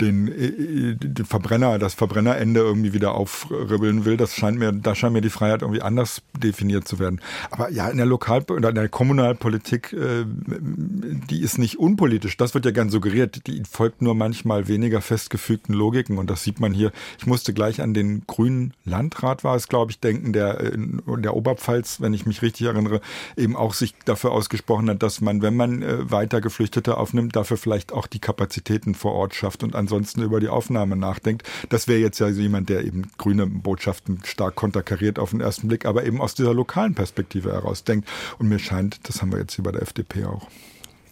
den, 0.00 0.28
äh, 0.28 0.96
den 0.96 1.24
Verbrenner, 1.24 1.78
das 1.78 1.94
Verbrennerende 1.94 2.60
irgendwie 2.60 2.92
wieder 2.92 3.14
aufribbeln 3.14 4.04
will. 4.04 4.16
Das 4.16 4.34
scheint 4.34 4.58
mir, 4.58 4.72
da 4.72 4.94
scheint 4.94 5.12
mir 5.12 5.20
die 5.20 5.30
Freiheit 5.30 5.62
irgendwie 5.62 5.82
anders 5.82 6.22
definiert 6.36 6.88
zu 6.88 6.98
werden. 6.98 7.20
Aber 7.50 7.70
ja, 7.70 7.88
in 7.88 7.98
der 7.98 8.06
Lokal- 8.06 8.44
oder 8.50 8.70
in 8.70 8.74
der 8.74 8.88
Kommunalpolitik, 8.88 9.92
äh, 9.92 10.24
die 10.26 11.40
ist 11.40 11.58
nicht 11.58 11.78
unpolitisch. 11.78 12.36
Das 12.36 12.54
wird 12.54 12.64
ja 12.64 12.72
gern 12.72 12.90
suggeriert. 12.90 13.46
Die 13.46 13.62
folgt 13.70 14.02
nur 14.02 14.14
manchmal 14.14 14.66
weniger 14.66 15.02
festgefügten 15.02 15.74
Logiken. 15.74 16.18
Und 16.18 16.30
das 16.30 16.42
sieht 16.42 16.58
man 16.58 16.72
hier. 16.72 16.90
Ich 17.18 17.26
musste 17.26 17.54
gleich 17.54 17.80
an 17.80 17.94
den 17.94 18.24
grünen 18.26 18.74
Landrat 18.84 19.44
war 19.44 19.54
es, 19.54 19.68
glaube 19.68 19.92
ich, 19.92 20.00
denken, 20.00 20.32
der 20.32 20.58
in 20.60 21.00
der 21.06 21.36
Oberpfalz, 21.36 22.00
wenn 22.00 22.12
ich 22.12 22.26
mich 22.26 22.42
richtig 22.42 22.66
erinnere, 22.66 23.00
eben 23.36 23.54
auch 23.54 23.74
sich 23.74 23.83
dafür 24.04 24.32
ausgesprochen 24.32 24.88
hat, 24.88 25.02
dass 25.02 25.20
man, 25.20 25.42
wenn 25.42 25.56
man 25.56 25.82
äh, 25.82 26.10
weiter 26.10 26.40
Geflüchtete 26.40 26.96
aufnimmt, 26.96 27.36
dafür 27.36 27.56
vielleicht 27.56 27.92
auch 27.92 28.06
die 28.06 28.18
Kapazitäten 28.18 28.94
vor 28.94 29.12
Ort 29.12 29.34
schafft 29.34 29.62
und 29.62 29.74
ansonsten 29.74 30.22
über 30.22 30.40
die 30.40 30.48
Aufnahme 30.48 30.96
nachdenkt. 30.96 31.48
Das 31.68 31.88
wäre 31.88 32.00
jetzt 32.00 32.18
ja 32.18 32.28
jemand, 32.28 32.68
der 32.68 32.84
eben 32.84 33.10
grüne 33.18 33.46
Botschaften 33.46 34.20
stark 34.24 34.54
konterkariert 34.54 35.18
auf 35.18 35.30
den 35.30 35.40
ersten 35.40 35.68
Blick, 35.68 35.86
aber 35.86 36.04
eben 36.04 36.20
aus 36.20 36.34
dieser 36.34 36.54
lokalen 36.54 36.94
Perspektive 36.94 37.52
heraus 37.52 37.84
denkt. 37.84 38.08
Und 38.38 38.48
mir 38.48 38.58
scheint, 38.58 39.08
das 39.08 39.20
haben 39.20 39.32
wir 39.32 39.38
jetzt 39.38 39.54
hier 39.54 39.64
bei 39.64 39.72
der 39.72 39.82
FDP 39.82 40.24
auch. 40.24 40.48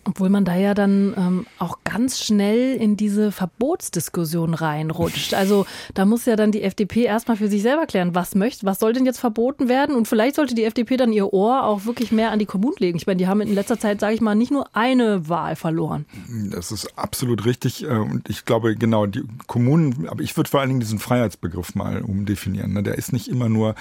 Obwohl 0.05 0.31
man 0.31 0.45
da 0.45 0.57
ja 0.57 0.75
dann 0.75 1.15
ähm, 1.17 1.47
auch 1.59 1.79
ganz 1.85 2.19
schnell 2.19 2.75
in 2.75 2.97
diese 2.97 3.33
Verbotsdiskussion 3.33 4.55
reinrutscht. 4.55 5.35
Also 5.43 5.67
da 5.95 6.05
muss 6.05 6.25
ja 6.25 6.37
dann 6.37 6.53
die 6.53 6.63
FDP 6.63 7.03
erstmal 7.03 7.37
für 7.37 7.49
sich 7.49 7.63
selber 7.63 7.87
klären, 7.87 8.15
was 8.15 8.37
möchte, 8.37 8.65
was 8.65 8.79
soll 8.79 8.93
denn 8.93 9.05
jetzt 9.05 9.19
verboten 9.19 9.69
werden? 9.69 9.97
Und 9.97 10.07
vielleicht 10.07 10.37
sollte 10.37 10.55
die 10.55 10.65
FDP 10.65 10.97
dann 10.97 11.13
ihr 11.13 11.33
Ohr 11.33 11.65
auch 11.65 11.85
wirklich 11.85 12.13
mehr 12.13 12.31
an 12.31 12.39
die 12.39 12.47
Kommunen 12.47 12.77
legen. 12.79 12.97
Ich 12.97 13.07
meine, 13.07 13.17
die 13.17 13.27
haben 13.27 13.41
in 13.41 13.55
letzter 13.55 13.79
Zeit, 13.79 13.99
sage 13.99 14.15
ich 14.15 14.21
mal, 14.21 14.37
nicht 14.37 14.53
nur 14.53 14.77
eine 14.77 15.29
Wahl 15.29 15.57
verloren. 15.57 16.07
Das 16.51 16.71
ist 16.71 16.97
absolut 16.97 17.45
richtig. 17.45 17.83
Äh, 17.83 17.89
und 17.89 18.29
ich 18.29 18.45
glaube, 18.45 18.77
genau, 18.77 19.07
die 19.07 19.25
Kommunen, 19.47 20.09
aber 20.09 20.23
ich 20.23 20.37
würde 20.37 20.51
vor 20.51 20.61
allen 20.61 20.69
Dingen 20.69 20.81
diesen 20.81 20.99
Freiheitsbegriff 20.99 21.75
mal 21.75 22.03
umdefinieren. 22.03 22.73
Ne? 22.73 22.83
Der 22.83 22.97
ist 22.97 23.13
nicht 23.13 23.29
immer 23.29 23.49
nur 23.49 23.75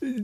äh, 0.00 0.22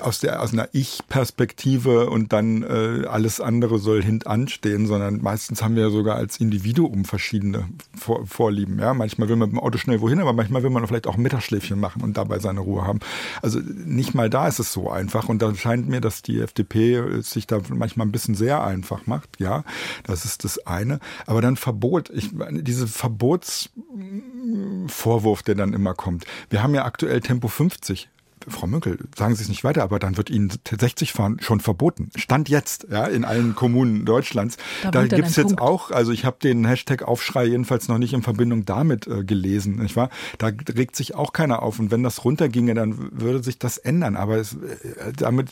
aus, 0.00 0.20
der, 0.20 0.42
aus 0.42 0.52
einer 0.52 0.68
Ich-Perspektive 0.72 2.10
und 2.10 2.32
dann 2.32 2.62
äh, 2.62 3.06
alles 3.06 3.40
andere 3.40 3.78
soll 3.78 4.02
hintanstehen 4.02 4.86
sondern 4.86 5.22
meistens 5.22 5.62
haben 5.62 5.74
wir 5.74 5.84
ja 5.84 5.90
sogar 5.90 6.16
als 6.16 6.38
Individuum 6.38 7.04
verschiedene 7.04 7.68
Vor 7.96 8.26
Vorlieben. 8.26 8.78
Ja, 8.78 8.94
manchmal 8.94 9.28
will 9.28 9.36
man 9.36 9.50
mit 9.50 9.58
dem 9.58 9.62
Auto 9.62 9.76
schnell 9.78 10.00
wohin, 10.00 10.20
aber 10.20 10.32
manchmal 10.32 10.62
will 10.62 10.70
man 10.70 10.86
vielleicht 10.86 11.06
auch 11.06 11.16
ein 11.16 11.22
Mittagsschläfchen 11.22 11.78
machen 11.80 12.02
und 12.02 12.16
dabei 12.16 12.38
seine 12.38 12.60
Ruhe 12.60 12.86
haben. 12.86 13.00
Also 13.42 13.60
nicht 13.60 14.14
mal 14.14 14.30
da 14.30 14.48
ist 14.48 14.58
es 14.58 14.72
so 14.72 14.90
einfach 14.90 15.28
und 15.28 15.42
da 15.42 15.54
scheint 15.54 15.86
mir, 15.88 16.00
dass 16.00 16.22
die 16.22 16.40
FDP 16.40 17.20
sich 17.22 17.46
da 17.46 17.60
manchmal 17.68 18.06
ein 18.06 18.12
bisschen 18.12 18.34
sehr 18.34 18.64
einfach 18.64 19.06
macht. 19.06 19.38
Ja, 19.40 19.64
das 20.04 20.24
ist 20.24 20.44
das 20.44 20.66
eine. 20.66 21.00
Aber 21.26 21.40
dann 21.40 21.56
Verbot. 21.56 22.10
Ich 22.10 22.32
meine, 22.32 22.62
diese 22.62 22.86
Verbotsvorwurf, 22.86 25.42
der 25.42 25.56
dann 25.56 25.72
immer 25.72 25.94
kommt. 25.94 26.24
Wir 26.50 26.62
haben 26.62 26.74
ja 26.74 26.84
aktuell 26.84 27.20
Tempo 27.20 27.48
50 27.48 28.10
Frau 28.48 28.66
Münkel, 28.66 28.98
sagen 29.16 29.34
Sie 29.34 29.42
es 29.42 29.48
nicht 29.48 29.64
weiter, 29.64 29.82
aber 29.82 29.98
dann 29.98 30.16
wird 30.16 30.30
Ihnen 30.30 30.52
60 30.68 31.12
fahren 31.12 31.38
schon 31.40 31.60
verboten. 31.60 32.10
Stand 32.16 32.48
jetzt, 32.48 32.86
ja, 32.90 33.06
in 33.06 33.24
allen 33.24 33.54
Kommunen 33.54 34.04
Deutschlands. 34.04 34.56
Da, 34.82 34.90
da 34.90 35.06
gibt 35.06 35.28
es 35.28 35.36
jetzt 35.36 35.56
Punkt. 35.56 35.60
auch, 35.60 35.90
also 35.90 36.12
ich 36.12 36.24
habe 36.24 36.36
den 36.42 36.64
Hashtag 36.64 37.02
Aufschrei 37.02 37.46
jedenfalls 37.46 37.88
noch 37.88 37.98
nicht 37.98 38.12
in 38.12 38.22
Verbindung 38.22 38.64
damit 38.64 39.06
äh, 39.06 39.24
gelesen, 39.24 39.76
nicht 39.76 39.96
wahr? 39.96 40.10
Da 40.38 40.48
regt 40.48 40.96
sich 40.96 41.14
auch 41.14 41.32
keiner 41.32 41.62
auf. 41.62 41.78
Und 41.78 41.90
wenn 41.90 42.02
das 42.02 42.24
runterginge, 42.24 42.74
dann 42.74 43.10
würde 43.12 43.42
sich 43.42 43.58
das 43.58 43.78
ändern. 43.78 44.16
Aber 44.16 44.36
es, 44.36 44.54
äh, 44.54 45.12
damit, 45.16 45.48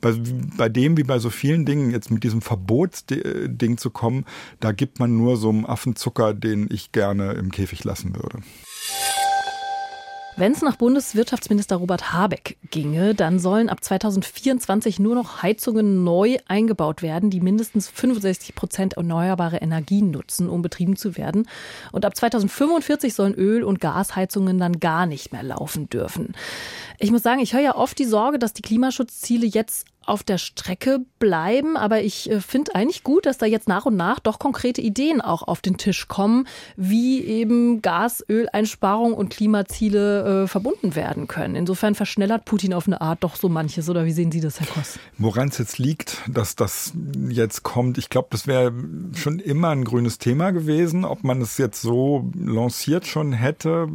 bei, 0.00 0.14
bei 0.56 0.68
dem 0.68 0.96
wie 0.96 1.04
bei 1.04 1.18
so 1.18 1.30
vielen 1.30 1.64
Dingen, 1.64 1.90
jetzt 1.90 2.10
mit 2.10 2.24
diesem 2.24 2.42
Verbotsding 2.42 3.78
zu 3.78 3.90
kommen, 3.90 4.24
da 4.60 4.72
gibt 4.72 4.98
man 4.98 5.16
nur 5.16 5.36
so 5.36 5.48
einen 5.48 5.66
Affenzucker, 5.66 6.34
den 6.34 6.68
ich 6.70 6.92
gerne 6.92 7.32
im 7.32 7.50
Käfig 7.50 7.84
lassen 7.84 8.14
würde. 8.14 8.38
Wenn 10.34 10.52
es 10.52 10.62
nach 10.62 10.76
Bundeswirtschaftsminister 10.76 11.76
Robert 11.76 12.14
Habeck 12.14 12.56
ginge, 12.70 13.14
dann 13.14 13.38
sollen 13.38 13.68
ab 13.68 13.84
2024 13.84 14.98
nur 14.98 15.14
noch 15.14 15.42
Heizungen 15.42 16.04
neu 16.04 16.38
eingebaut 16.48 17.02
werden, 17.02 17.28
die 17.28 17.40
mindestens 17.40 17.90
65 17.90 18.54
Prozent 18.54 18.94
erneuerbare 18.94 19.58
Energien 19.58 20.10
nutzen, 20.10 20.48
um 20.48 20.62
betrieben 20.62 20.96
zu 20.96 21.18
werden. 21.18 21.46
Und 21.92 22.06
ab 22.06 22.16
2045 22.16 23.12
sollen 23.12 23.34
Öl- 23.34 23.62
und 23.62 23.80
Gasheizungen 23.80 24.58
dann 24.58 24.80
gar 24.80 25.04
nicht 25.04 25.32
mehr 25.32 25.42
laufen 25.42 25.90
dürfen. 25.90 26.34
Ich 26.98 27.10
muss 27.10 27.22
sagen, 27.22 27.40
ich 27.40 27.52
höre 27.52 27.60
ja 27.60 27.76
oft 27.76 27.98
die 27.98 28.06
Sorge, 28.06 28.38
dass 28.38 28.54
die 28.54 28.62
Klimaschutzziele 28.62 29.46
jetzt 29.46 29.86
auf 30.06 30.22
der 30.22 30.38
Strecke 30.38 31.00
bleiben. 31.18 31.76
Aber 31.76 32.02
ich 32.02 32.30
äh, 32.30 32.40
finde 32.40 32.74
eigentlich 32.74 33.04
gut, 33.04 33.26
dass 33.26 33.38
da 33.38 33.46
jetzt 33.46 33.68
nach 33.68 33.86
und 33.86 33.96
nach 33.96 34.20
doch 34.20 34.38
konkrete 34.38 34.80
Ideen 34.80 35.20
auch 35.20 35.42
auf 35.42 35.60
den 35.60 35.76
Tisch 35.76 36.08
kommen, 36.08 36.46
wie 36.76 37.22
eben 37.22 37.82
Gas, 37.82 38.24
Öleinsparung 38.28 39.14
und 39.14 39.30
Klimaziele 39.30 40.42
äh, 40.44 40.46
verbunden 40.48 40.94
werden 40.94 41.28
können. 41.28 41.54
Insofern 41.54 41.94
verschnellert 41.94 42.44
Putin 42.44 42.74
auf 42.74 42.86
eine 42.86 43.00
Art 43.00 43.22
doch 43.22 43.36
so 43.36 43.48
manches. 43.48 43.88
Oder 43.88 44.04
wie 44.04 44.12
sehen 44.12 44.32
Sie 44.32 44.40
das, 44.40 44.60
Herr 44.60 44.66
Koss? 44.66 44.98
Woran 45.18 45.48
es 45.48 45.58
jetzt 45.58 45.78
liegt, 45.78 46.18
dass 46.28 46.56
das 46.56 46.92
jetzt 47.28 47.62
kommt, 47.62 47.98
ich 47.98 48.08
glaube, 48.08 48.28
das 48.30 48.46
wäre 48.46 48.72
schon 49.14 49.38
immer 49.38 49.70
ein 49.70 49.84
grünes 49.84 50.18
Thema 50.18 50.50
gewesen. 50.50 51.04
Ob 51.04 51.24
man 51.24 51.40
es 51.40 51.58
jetzt 51.58 51.80
so 51.80 52.30
lanciert 52.34 53.06
schon 53.06 53.32
hätte, 53.32 53.88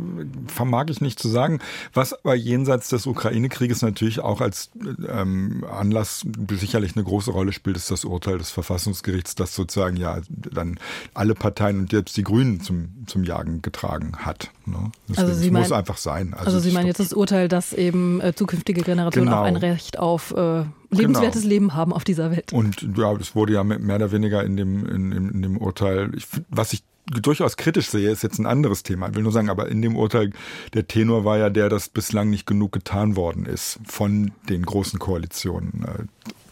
vermag 0.47 0.85
ich 0.89 1.01
nicht 1.01 1.19
zu 1.19 1.27
sagen. 1.27 1.59
Was 1.93 2.13
aber 2.13 2.35
jenseits 2.35 2.89
des 2.89 3.05
Ukraine-Krieges 3.05 3.81
natürlich 3.81 4.19
auch 4.19 4.41
als 4.41 4.71
ähm, 5.07 5.65
Anlass 5.69 5.96
Anlass 5.97 6.25
sicherlich 6.59 6.95
eine 6.95 7.03
große 7.03 7.31
Rolle 7.31 7.51
spielt, 7.51 7.75
ist 7.75 7.89
das 7.89 8.05
Urteil 8.05 8.37
des 8.37 8.51
Verfassungsgerichts, 8.51 9.35
das 9.35 9.55
sozusagen 9.55 9.97
ja 9.97 10.21
dann 10.29 10.79
alle 11.13 11.33
Parteien 11.33 11.79
und 11.79 11.91
selbst 11.91 12.15
die 12.17 12.23
Grünen 12.23 12.61
zum, 12.61 13.05
zum 13.07 13.23
Jagen 13.23 13.61
getragen 13.61 14.17
hat. 14.17 14.51
Ne? 14.67 14.91
also 15.15 15.33
Sie 15.33 15.49
muss 15.49 15.69
meinen, 15.69 15.79
einfach 15.79 15.97
sein. 15.97 16.33
Also, 16.33 16.45
also 16.45 16.59
Sie 16.59 16.71
meinen 16.71 16.87
jetzt 16.87 16.99
das 16.99 17.13
Urteil, 17.13 17.47
dass 17.47 17.73
eben 17.73 18.21
äh, 18.21 18.33
zukünftige 18.35 18.81
Generationen 18.81 19.27
genau. 19.27 19.41
auch 19.41 19.45
ein 19.45 19.55
Recht 19.55 19.97
auf 19.97 20.31
äh, 20.31 20.63
lebenswertes 20.91 21.41
genau. 21.41 21.53
Leben 21.53 21.73
haben 21.73 21.93
auf 21.93 22.03
dieser 22.03 22.31
Welt. 22.31 22.53
Und 22.53 22.87
ja, 22.97 23.13
das 23.13 23.35
wurde 23.35 23.53
ja 23.53 23.63
mehr 23.63 23.95
oder 23.95 24.11
weniger 24.11 24.43
in 24.43 24.57
dem, 24.57 24.85
in, 24.85 25.11
in 25.11 25.41
dem 25.41 25.57
Urteil, 25.57 26.11
ich, 26.15 26.25
was 26.49 26.73
ich 26.73 26.83
durchaus 27.05 27.55
kritisch 27.57 27.89
sehe, 27.89 28.11
ist 28.11 28.23
jetzt 28.23 28.37
ein 28.37 28.45
anderes 28.45 28.83
Thema. 28.83 29.09
Ich 29.09 29.15
will 29.15 29.23
nur 29.23 29.31
sagen, 29.31 29.49
aber 29.49 29.69
in 29.69 29.81
dem 29.81 29.95
Urteil, 29.95 30.31
der 30.73 30.87
Tenor 30.87 31.23
war 31.23 31.37
ja 31.37 31.49
der, 31.49 31.69
dass 31.69 31.89
bislang 31.89 32.29
nicht 32.29 32.45
genug 32.45 32.73
getan 32.73 33.15
worden 33.15 33.45
ist 33.45 33.79
von 33.85 34.31
den 34.49 34.63
großen 34.63 34.99
Koalitionen. 34.99 35.85
Äh, 35.85 36.03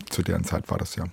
zu 0.10 0.22
deren 0.22 0.46
Zeit 0.46 0.70
war 0.70 0.78
das 0.78 0.96
ja. 0.96 1.06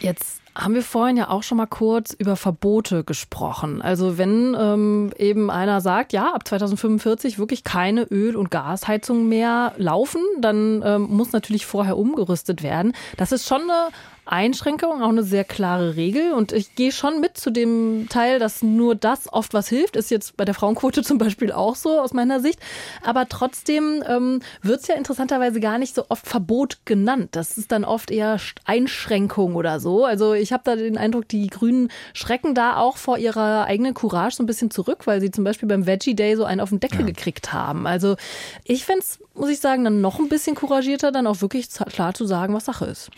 Jetzt 0.00 0.41
haben 0.54 0.74
wir 0.74 0.82
vorhin 0.82 1.16
ja 1.16 1.30
auch 1.30 1.42
schon 1.42 1.56
mal 1.56 1.66
kurz 1.66 2.12
über 2.12 2.36
Verbote 2.36 3.04
gesprochen. 3.04 3.80
Also 3.80 4.18
wenn 4.18 4.54
ähm, 4.58 5.12
eben 5.16 5.50
einer 5.50 5.80
sagt, 5.80 6.12
ja, 6.12 6.32
ab 6.32 6.46
2045 6.46 7.38
wirklich 7.38 7.64
keine 7.64 8.02
Öl- 8.04 8.36
und 8.36 8.50
Gasheizung 8.50 9.28
mehr 9.28 9.72
laufen, 9.78 10.20
dann 10.40 10.82
ähm, 10.84 11.06
muss 11.08 11.32
natürlich 11.32 11.64
vorher 11.64 11.96
umgerüstet 11.96 12.62
werden. 12.62 12.92
Das 13.16 13.32
ist 13.32 13.48
schon 13.48 13.62
eine 13.62 13.88
Einschränkung, 14.24 15.02
auch 15.02 15.08
eine 15.08 15.24
sehr 15.24 15.44
klare 15.44 15.96
Regel. 15.96 16.32
Und 16.32 16.52
ich 16.52 16.74
gehe 16.74 16.92
schon 16.92 17.20
mit 17.20 17.36
zu 17.36 17.50
dem 17.50 18.06
Teil, 18.08 18.38
dass 18.38 18.62
nur 18.62 18.94
das 18.94 19.32
oft 19.32 19.54
was 19.54 19.68
hilft. 19.68 19.96
Ist 19.96 20.10
jetzt 20.10 20.36
bei 20.36 20.44
der 20.44 20.54
Frauenquote 20.54 21.02
zum 21.02 21.18
Beispiel 21.18 21.52
auch 21.52 21.76
so 21.76 22.00
aus 22.00 22.12
meiner 22.12 22.40
Sicht. 22.40 22.60
Aber 23.04 23.28
trotzdem 23.28 24.02
ähm, 24.06 24.40
wird 24.62 24.80
es 24.80 24.88
ja 24.88 24.94
interessanterweise 24.94 25.60
gar 25.60 25.78
nicht 25.78 25.94
so 25.94 26.04
oft 26.08 26.26
Verbot 26.26 26.78
genannt. 26.84 27.30
Das 27.32 27.58
ist 27.58 27.72
dann 27.72 27.84
oft 27.84 28.10
eher 28.10 28.38
Einschränkung 28.64 29.56
oder 29.56 29.80
so. 29.80 30.04
Also 30.04 30.34
ich 30.34 30.52
habe 30.52 30.62
da 30.64 30.76
den 30.76 30.98
Eindruck, 30.98 31.28
die 31.28 31.48
Grünen 31.48 31.88
schrecken 32.14 32.54
da 32.54 32.76
auch 32.76 32.96
vor 32.96 33.18
ihrer 33.18 33.64
eigenen 33.64 33.94
Courage 33.94 34.36
so 34.36 34.42
ein 34.42 34.46
bisschen 34.46 34.70
zurück, 34.70 35.06
weil 35.06 35.20
sie 35.20 35.30
zum 35.30 35.44
Beispiel 35.44 35.68
beim 35.68 35.86
Veggie 35.86 36.14
Day 36.14 36.36
so 36.36 36.44
einen 36.44 36.60
auf 36.60 36.70
den 36.70 36.80
Deckel 36.80 37.00
ja. 37.00 37.06
gekriegt 37.06 37.52
haben. 37.52 37.86
Also 37.86 38.16
ich 38.64 38.84
fände 38.84 39.00
es, 39.00 39.18
muss 39.34 39.50
ich 39.50 39.60
sagen, 39.60 39.84
dann 39.84 40.00
noch 40.00 40.18
ein 40.18 40.28
bisschen 40.28 40.54
couragierter, 40.54 41.12
dann 41.12 41.26
auch 41.26 41.40
wirklich 41.40 41.68
klar 41.70 42.14
zu 42.14 42.26
sagen, 42.26 42.54
was 42.54 42.66
Sache 42.66 42.86
ist. 42.86 43.10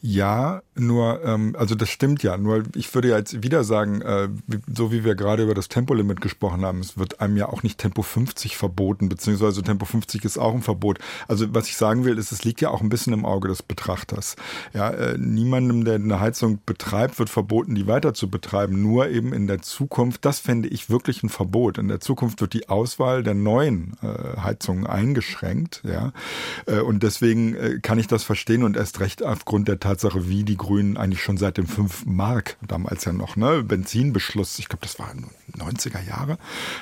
Ja, 0.00 0.51
nur, 0.74 1.22
ähm, 1.24 1.54
also 1.58 1.74
das 1.74 1.88
stimmt 1.88 2.22
ja. 2.22 2.36
Nur 2.36 2.64
ich 2.74 2.92
würde 2.94 3.08
ja 3.08 3.18
jetzt 3.18 3.42
wieder 3.42 3.64
sagen, 3.64 4.02
äh, 4.02 4.28
so 4.72 4.92
wie 4.92 5.04
wir 5.04 5.14
gerade 5.14 5.42
über 5.42 5.54
das 5.54 5.68
Tempolimit 5.68 6.20
gesprochen 6.20 6.64
haben, 6.64 6.80
es 6.80 6.98
wird 6.98 7.20
einem 7.20 7.36
ja 7.36 7.48
auch 7.48 7.62
nicht 7.62 7.78
Tempo 7.78 8.02
50 8.02 8.56
verboten, 8.56 9.08
beziehungsweise 9.08 9.62
Tempo 9.62 9.84
50 9.84 10.24
ist 10.24 10.38
auch 10.38 10.54
ein 10.54 10.62
Verbot. 10.62 10.98
Also 11.28 11.54
was 11.54 11.68
ich 11.68 11.76
sagen 11.76 12.04
will, 12.04 12.18
ist, 12.18 12.32
es 12.32 12.44
liegt 12.44 12.60
ja 12.60 12.70
auch 12.70 12.80
ein 12.80 12.88
bisschen 12.88 13.12
im 13.12 13.24
Auge 13.24 13.48
des 13.48 13.62
Betrachters. 13.62 14.36
Ja, 14.72 14.90
äh, 14.90 15.18
niemandem, 15.18 15.84
der 15.84 15.96
eine 15.96 16.20
Heizung 16.20 16.60
betreibt, 16.64 17.18
wird 17.18 17.30
verboten, 17.30 17.74
die 17.74 17.86
weiter 17.86 18.14
zu 18.14 18.28
betreiben. 18.30 18.82
Nur 18.82 19.08
eben 19.08 19.32
in 19.32 19.46
der 19.46 19.62
Zukunft, 19.62 20.24
das 20.24 20.38
fände 20.38 20.68
ich 20.68 20.90
wirklich 20.90 21.22
ein 21.22 21.28
Verbot. 21.28 21.78
In 21.78 21.88
der 21.88 22.00
Zukunft 22.00 22.40
wird 22.40 22.54
die 22.54 22.68
Auswahl 22.68 23.22
der 23.22 23.34
neuen 23.34 23.96
äh, 24.02 24.40
Heizungen 24.40 24.86
eingeschränkt. 24.86 25.82
Ja, 25.84 26.12
äh, 26.66 26.80
und 26.80 27.02
deswegen 27.02 27.54
äh, 27.54 27.78
kann 27.80 27.98
ich 27.98 28.06
das 28.06 28.24
verstehen 28.24 28.64
und 28.64 28.76
erst 28.76 29.00
recht 29.00 29.22
aufgrund 29.22 29.68
der 29.68 29.80
Tatsache, 29.80 30.28
wie 30.42 30.44
die 30.44 30.56
Grünen 30.56 30.96
eigentlich 30.96 31.22
schon 31.22 31.36
seit 31.36 31.56
dem 31.56 31.68
5 31.68 32.04
Mark, 32.06 32.56
damals 32.66 33.04
ja 33.04 33.12
noch, 33.12 33.36
ne, 33.36 33.62
Benzinbeschluss, 33.62 34.58
ich 34.58 34.68
glaube, 34.68 34.82
das 34.82 34.98
war 34.98 35.12
90er 35.56 36.04
Jahre. 36.04 36.36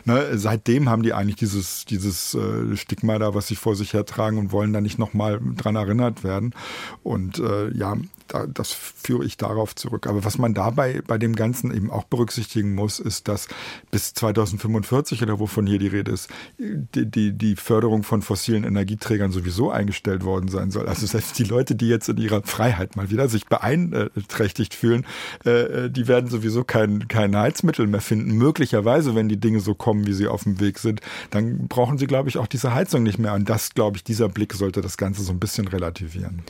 Ne, 0.06 0.38
seitdem 0.38 0.88
haben 0.88 1.02
die 1.02 1.12
eigentlich 1.12 1.36
dieses, 1.36 1.84
dieses 1.84 2.34
äh, 2.34 2.74
Stigma 2.76 3.18
da, 3.18 3.34
was 3.34 3.48
sie 3.48 3.56
vor 3.56 3.76
sich 3.76 3.92
hertragen 3.92 4.38
und 4.38 4.50
wollen 4.50 4.72
da 4.72 4.80
nicht 4.80 4.98
nochmal 4.98 5.40
dran 5.56 5.76
erinnert 5.76 6.24
werden. 6.24 6.54
Und 7.02 7.38
äh, 7.38 7.70
ja, 7.76 7.98
da, 8.30 8.46
das 8.46 8.72
führe 8.72 9.24
ich 9.24 9.36
darauf 9.36 9.74
zurück. 9.74 10.06
Aber 10.06 10.24
was 10.24 10.38
man 10.38 10.54
dabei 10.54 11.02
bei 11.06 11.18
dem 11.18 11.34
Ganzen 11.34 11.74
eben 11.74 11.90
auch 11.90 12.04
berücksichtigen 12.04 12.74
muss, 12.74 13.00
ist, 13.00 13.28
dass 13.28 13.48
bis 13.90 14.14
2045 14.14 15.22
oder 15.22 15.38
wovon 15.40 15.66
hier 15.66 15.78
die 15.78 15.88
Rede 15.88 16.12
ist, 16.12 16.30
die, 16.58 17.06
die, 17.06 17.32
die 17.32 17.56
Förderung 17.56 18.02
von 18.02 18.22
fossilen 18.22 18.64
Energieträgern 18.64 19.32
sowieso 19.32 19.70
eingestellt 19.70 20.24
worden 20.24 20.48
sein 20.48 20.70
soll. 20.70 20.88
Also 20.88 21.06
selbst 21.06 21.38
die 21.38 21.44
Leute, 21.44 21.74
die 21.74 21.88
jetzt 21.88 22.08
in 22.08 22.18
ihrer 22.18 22.42
Freiheit 22.42 22.96
mal 22.96 23.10
wieder 23.10 23.28
sich 23.28 23.46
beeinträchtigt 23.46 24.74
fühlen, 24.74 25.04
äh, 25.44 25.90
die 25.90 26.06
werden 26.06 26.30
sowieso 26.30 26.62
kein, 26.62 27.08
kein 27.08 27.36
Heizmittel 27.36 27.86
mehr 27.86 28.00
finden. 28.00 28.36
Möglicherweise, 28.36 29.14
wenn 29.14 29.28
die 29.28 29.40
Dinge 29.40 29.60
so 29.60 29.74
kommen, 29.74 30.06
wie 30.06 30.12
sie 30.12 30.28
auf 30.28 30.44
dem 30.44 30.60
Weg 30.60 30.78
sind, 30.78 31.00
dann 31.30 31.66
brauchen 31.68 31.98
sie, 31.98 32.06
glaube 32.06 32.28
ich, 32.28 32.38
auch 32.38 32.46
diese 32.46 32.74
Heizung 32.74 33.02
nicht 33.02 33.18
mehr. 33.18 33.34
Und 33.34 33.48
das, 33.48 33.74
glaube 33.74 33.96
ich, 33.96 34.04
dieser 34.04 34.28
Blick 34.28 34.54
sollte 34.54 34.80
das 34.80 34.96
Ganze 34.96 35.22
so 35.22 35.32
ein 35.32 35.40
bisschen 35.40 35.66
relativieren. 35.66 36.42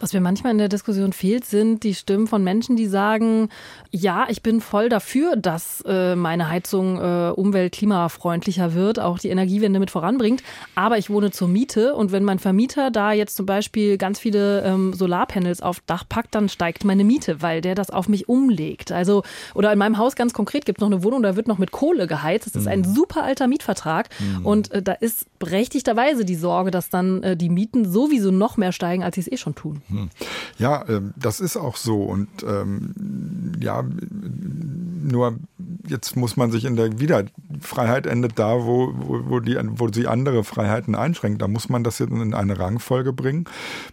Was 0.00 0.12
mir 0.12 0.20
manchmal 0.20 0.52
in 0.52 0.58
der 0.58 0.68
Diskussion 0.68 1.12
fehlt, 1.12 1.44
sind 1.44 1.82
die 1.84 1.94
Stimmen 1.94 2.26
von 2.26 2.42
Menschen, 2.42 2.76
die 2.76 2.86
sagen, 2.86 3.48
ja, 3.94 4.26
ich 4.28 4.42
bin 4.42 4.60
voll 4.60 4.88
dafür, 4.88 5.36
dass 5.36 5.80
äh, 5.86 6.16
meine 6.16 6.50
Heizung 6.50 6.98
äh, 6.98 7.30
umwelt-, 7.30 7.74
klimafreundlicher 7.74 8.74
wird, 8.74 8.98
auch 8.98 9.20
die 9.20 9.28
Energiewende 9.28 9.78
mit 9.78 9.92
voranbringt, 9.92 10.42
aber 10.74 10.98
ich 10.98 11.10
wohne 11.10 11.30
zur 11.30 11.46
Miete 11.46 11.94
und 11.94 12.10
wenn 12.10 12.24
mein 12.24 12.40
Vermieter 12.40 12.90
da 12.90 13.12
jetzt 13.12 13.36
zum 13.36 13.46
Beispiel 13.46 13.96
ganz 13.96 14.18
viele 14.18 14.62
ähm, 14.64 14.94
Solarpanels 14.94 15.62
auf 15.62 15.80
Dach 15.86 16.02
packt, 16.08 16.34
dann 16.34 16.48
steigt 16.48 16.84
meine 16.84 17.04
Miete, 17.04 17.40
weil 17.40 17.60
der 17.60 17.76
das 17.76 17.90
auf 17.90 18.08
mich 18.08 18.28
umlegt. 18.28 18.90
Also, 18.90 19.22
oder 19.54 19.72
in 19.72 19.78
meinem 19.78 19.96
Haus 19.96 20.16
ganz 20.16 20.32
konkret 20.32 20.64
gibt 20.64 20.78
es 20.78 20.80
noch 20.80 20.90
eine 20.90 21.04
Wohnung, 21.04 21.22
da 21.22 21.36
wird 21.36 21.46
noch 21.46 21.58
mit 21.58 21.70
Kohle 21.70 22.08
geheizt. 22.08 22.46
Das 22.46 22.56
ist 22.56 22.66
ein 22.66 22.80
mhm. 22.80 22.94
super 22.94 23.22
alter 23.22 23.46
Mietvertrag 23.46 24.08
mhm. 24.18 24.44
und 24.44 24.72
äh, 24.72 24.82
da 24.82 24.92
ist 24.94 25.26
berechtigterweise 25.38 26.24
die 26.24 26.34
Sorge, 26.34 26.72
dass 26.72 26.90
dann 26.90 27.22
äh, 27.22 27.36
die 27.36 27.48
Mieten 27.48 27.88
sowieso 27.88 28.32
noch 28.32 28.56
mehr 28.56 28.72
steigen, 28.72 29.04
als 29.04 29.14
sie 29.14 29.20
es 29.20 29.30
eh 29.30 29.36
schon 29.36 29.54
tun. 29.54 29.82
Hm. 29.88 30.10
Ja, 30.58 30.82
äh, 30.82 31.00
das 31.14 31.38
ist 31.38 31.56
auch 31.56 31.76
so. 31.76 32.02
Und 32.02 32.28
ähm, 32.42 33.52
ja, 33.60 33.83
nur 33.84 35.38
jetzt 35.86 36.16
muss 36.16 36.36
man 36.36 36.50
sich 36.50 36.64
in 36.64 36.76
der 36.76 36.98
wieder 36.98 37.24
Freiheit 37.60 38.06
endet 38.06 38.38
da, 38.38 38.64
wo, 38.64 38.92
wo, 38.96 39.20
wo, 39.28 39.40
die, 39.40 39.58
wo 39.62 39.88
sie 39.92 40.06
andere 40.06 40.44
Freiheiten 40.44 40.94
einschränkt. 40.94 41.42
Da 41.42 41.48
muss 41.48 41.68
man 41.68 41.84
das 41.84 41.98
jetzt 41.98 42.10
in 42.10 42.34
eine 42.34 42.58
Rangfolge 42.58 43.12
bringen. 43.12 43.44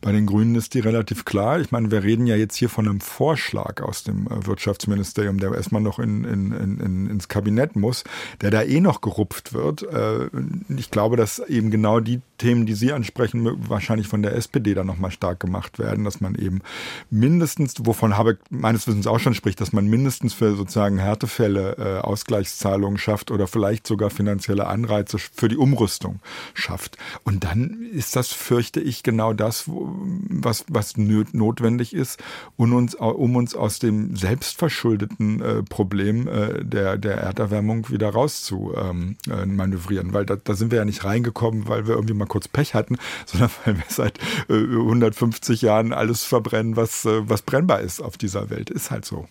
Bei 0.01 0.11
den 0.11 0.25
Grünen 0.25 0.55
ist 0.55 0.73
die 0.73 0.79
relativ 0.79 1.25
klar. 1.25 1.59
Ich 1.59 1.71
meine, 1.71 1.91
wir 1.91 2.03
reden 2.03 2.27
ja 2.27 2.35
jetzt 2.35 2.55
hier 2.55 2.69
von 2.69 2.87
einem 2.87 3.01
Vorschlag 3.01 3.81
aus 3.81 4.03
dem 4.03 4.27
äh, 4.27 4.45
Wirtschaftsministerium, 4.45 5.39
der 5.39 5.53
erstmal 5.53 5.81
noch 5.81 5.99
in, 5.99 6.23
in, 6.23 6.51
in, 6.51 7.09
ins 7.09 7.27
Kabinett 7.27 7.75
muss, 7.75 8.03
der 8.41 8.51
da 8.51 8.61
eh 8.63 8.79
noch 8.79 9.01
gerupft 9.01 9.53
wird. 9.53 9.83
Äh, 9.83 10.29
ich 10.69 10.91
glaube, 10.91 11.17
dass 11.17 11.39
eben 11.39 11.71
genau 11.71 11.99
die 11.99 12.21
Themen, 12.37 12.65
die 12.65 12.73
Sie 12.73 12.91
ansprechen, 12.91 13.47
wahrscheinlich 13.69 14.07
von 14.07 14.23
der 14.23 14.35
SPD 14.35 14.73
dann 14.73 14.87
nochmal 14.87 15.11
stark 15.11 15.39
gemacht 15.39 15.77
werden, 15.77 16.05
dass 16.05 16.21
man 16.21 16.35
eben 16.35 16.61
mindestens, 17.09 17.75
wovon 17.79 18.17
Habeck 18.17 18.39
meines 18.49 18.87
Wissens 18.87 19.05
auch 19.05 19.19
schon 19.19 19.35
spricht, 19.35 19.61
dass 19.61 19.73
man 19.73 19.80
mindestens 19.87 20.33
für 20.33 20.55
sozusagen 20.55 20.97
Härtefälle 20.97 21.75
äh, 21.77 21.99
Ausgleichszahlungen 21.99 22.97
schafft 22.97 23.31
oder 23.31 23.47
vielleicht 23.47 23.87
sogar 23.87 24.09
finanzielle 24.09 24.67
Anreize 24.67 25.17
für 25.17 25.47
die 25.47 25.57
Umrüstung 25.57 26.19
schafft. 26.53 26.97
Und 27.23 27.43
dann 27.43 27.81
ist 27.91 28.15
das, 28.15 28.29
fürchte 28.29 28.79
ich, 28.79 29.03
genau 29.03 29.33
das, 29.33 29.65
was, 29.67 30.65
was 30.67 30.97
notwendig 30.97 31.93
ist, 31.93 32.21
um 32.57 32.73
uns, 32.73 32.95
um 32.95 33.35
uns 33.35 33.55
aus 33.55 33.79
dem 33.79 34.15
selbstverschuldeten 34.15 35.41
äh, 35.41 35.63
Problem 35.63 36.27
äh, 36.27 36.63
der, 36.63 36.97
der 36.97 37.17
Erderwärmung 37.17 37.89
wieder 37.89 38.09
raus 38.09 38.43
zu 38.43 38.73
ähm, 38.75 39.17
äh, 39.29 39.45
manövrieren. 39.45 40.13
Weil 40.13 40.25
da, 40.25 40.35
da 40.35 40.53
sind 40.53 40.71
wir 40.71 40.79
ja 40.79 40.85
nicht 40.85 41.03
reingekommen, 41.03 41.67
weil 41.67 41.87
wir 41.87 41.95
irgendwie 41.95 42.13
mal 42.13 42.25
kurz 42.25 42.47
Pech 42.47 42.73
hatten, 42.73 42.97
sondern 43.25 43.51
weil 43.65 43.77
wir 43.77 43.85
seit 43.87 44.19
äh, 44.49 44.53
150 44.53 45.61
Jahren 45.61 45.93
alles 45.93 46.23
verbrennen, 46.23 46.75
was, 46.75 47.05
äh, 47.05 47.27
was 47.29 47.41
brennbar 47.41 47.81
ist 47.81 48.01
auf 48.01 48.17
dieser 48.17 48.49
Welt. 48.49 48.69
Ist 48.69 48.91
halt 48.91 49.05
so. 49.05 49.27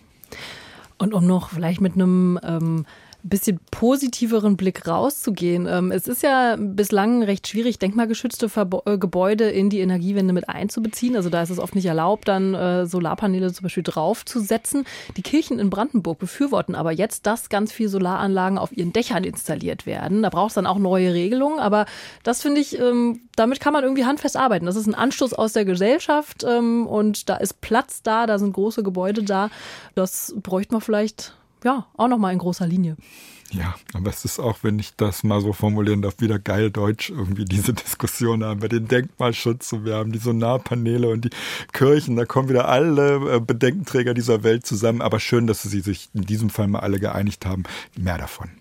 Und 0.97 1.13
um 1.13 1.25
noch 1.25 1.49
vielleicht 1.49 1.81
mit 1.81 1.93
einem 1.93 2.39
ähm, 2.43 2.85
bisschen 3.23 3.59
positiveren 3.71 4.57
Blick 4.57 4.87
rauszugehen. 4.87 5.67
Ähm, 5.67 5.91
es 5.91 6.07
ist 6.07 6.23
ja 6.23 6.55
bislang 6.57 7.23
recht 7.23 7.47
schwierig, 7.47 7.79
denkmalgeschützte 7.79 8.49
äh, 8.85 8.97
Gebäude 8.97 9.49
in 9.49 9.69
die 9.69 9.79
Energiewende 9.79 10.33
mit 10.33 10.49
einzubeziehen. 10.49 11.15
Also 11.15 11.29
da 11.29 11.41
ist 11.41 11.49
es 11.49 11.59
oft 11.59 11.75
nicht 11.75 11.85
erlaubt, 11.85 12.27
dann 12.27 12.53
äh, 12.53 12.85
Solarpaneele 12.85 13.51
zum 13.53 13.63
Beispiel 13.63 13.83
draufzusetzen. 13.83 14.85
Die 15.17 15.21
Kirchen 15.21 15.59
in 15.59 15.69
Brandenburg 15.69 16.19
befürworten 16.19 16.75
aber 16.75 16.91
jetzt, 16.91 17.25
dass 17.25 17.49
ganz 17.49 17.71
viele 17.71 17.89
Solaranlagen 17.89 18.57
auf 18.57 18.75
ihren 18.75 18.93
Dächern 18.93 19.23
installiert 19.23 19.85
werden. 19.85 20.23
Da 20.23 20.29
braucht 20.29 20.49
es 20.49 20.55
dann 20.55 20.67
auch 20.67 20.79
neue 20.79 21.13
Regelungen. 21.13 21.59
Aber 21.59 21.85
das 22.23 22.41
finde 22.41 22.61
ich, 22.61 22.79
ähm, 22.79 23.21
damit 23.35 23.59
kann 23.59 23.73
man 23.73 23.83
irgendwie 23.83 24.05
handfest 24.05 24.37
arbeiten. 24.37 24.65
Das 24.65 24.75
ist 24.75 24.87
ein 24.87 24.95
Anstoß 24.95 25.33
aus 25.33 25.53
der 25.53 25.65
Gesellschaft 25.65 26.43
ähm, 26.47 26.87
und 26.87 27.29
da 27.29 27.35
ist 27.35 27.61
Platz 27.61 28.01
da, 28.01 28.25
da 28.25 28.39
sind 28.39 28.53
große 28.53 28.83
Gebäude 28.83 29.23
da. 29.23 29.49
Das 29.95 30.33
bräuchte 30.41 30.73
man 30.73 30.81
vielleicht 30.81 31.33
ja, 31.63 31.87
auch 31.95 32.07
nochmal 32.07 32.33
in 32.33 32.39
großer 32.39 32.67
Linie. 32.67 32.97
Ja, 33.53 33.75
aber 33.93 34.09
es 34.09 34.23
ist 34.23 34.39
auch, 34.39 34.59
wenn 34.61 34.79
ich 34.79 34.95
das 34.95 35.23
mal 35.23 35.41
so 35.41 35.51
formulieren 35.51 36.01
darf, 36.01 36.21
wieder 36.21 36.39
geil 36.39 36.71
deutsch 36.71 37.09
irgendwie 37.09 37.43
diese 37.43 37.73
Diskussion 37.73 38.43
haben. 38.43 38.61
Wir 38.61 38.69
den 38.69 38.87
Denkmalschutz 38.87 39.73
und 39.73 39.83
wir 39.83 39.95
haben 39.95 40.13
die 40.13 40.19
Sonarpaneele 40.19 41.09
und 41.09 41.25
die 41.25 41.29
Kirchen, 41.73 42.15
da 42.15 42.25
kommen 42.25 42.47
wieder 42.47 42.69
alle 42.69 43.35
äh, 43.35 43.39
Bedenkenträger 43.41 44.13
dieser 44.13 44.43
Welt 44.43 44.65
zusammen. 44.65 45.01
Aber 45.01 45.19
schön, 45.19 45.47
dass 45.47 45.63
sie 45.63 45.81
sich 45.81 46.09
in 46.13 46.21
diesem 46.21 46.49
Fall 46.49 46.67
mal 46.67 46.79
alle 46.79 46.99
geeinigt 46.99 47.45
haben. 47.45 47.63
Mehr 47.97 48.17
davon. 48.17 48.51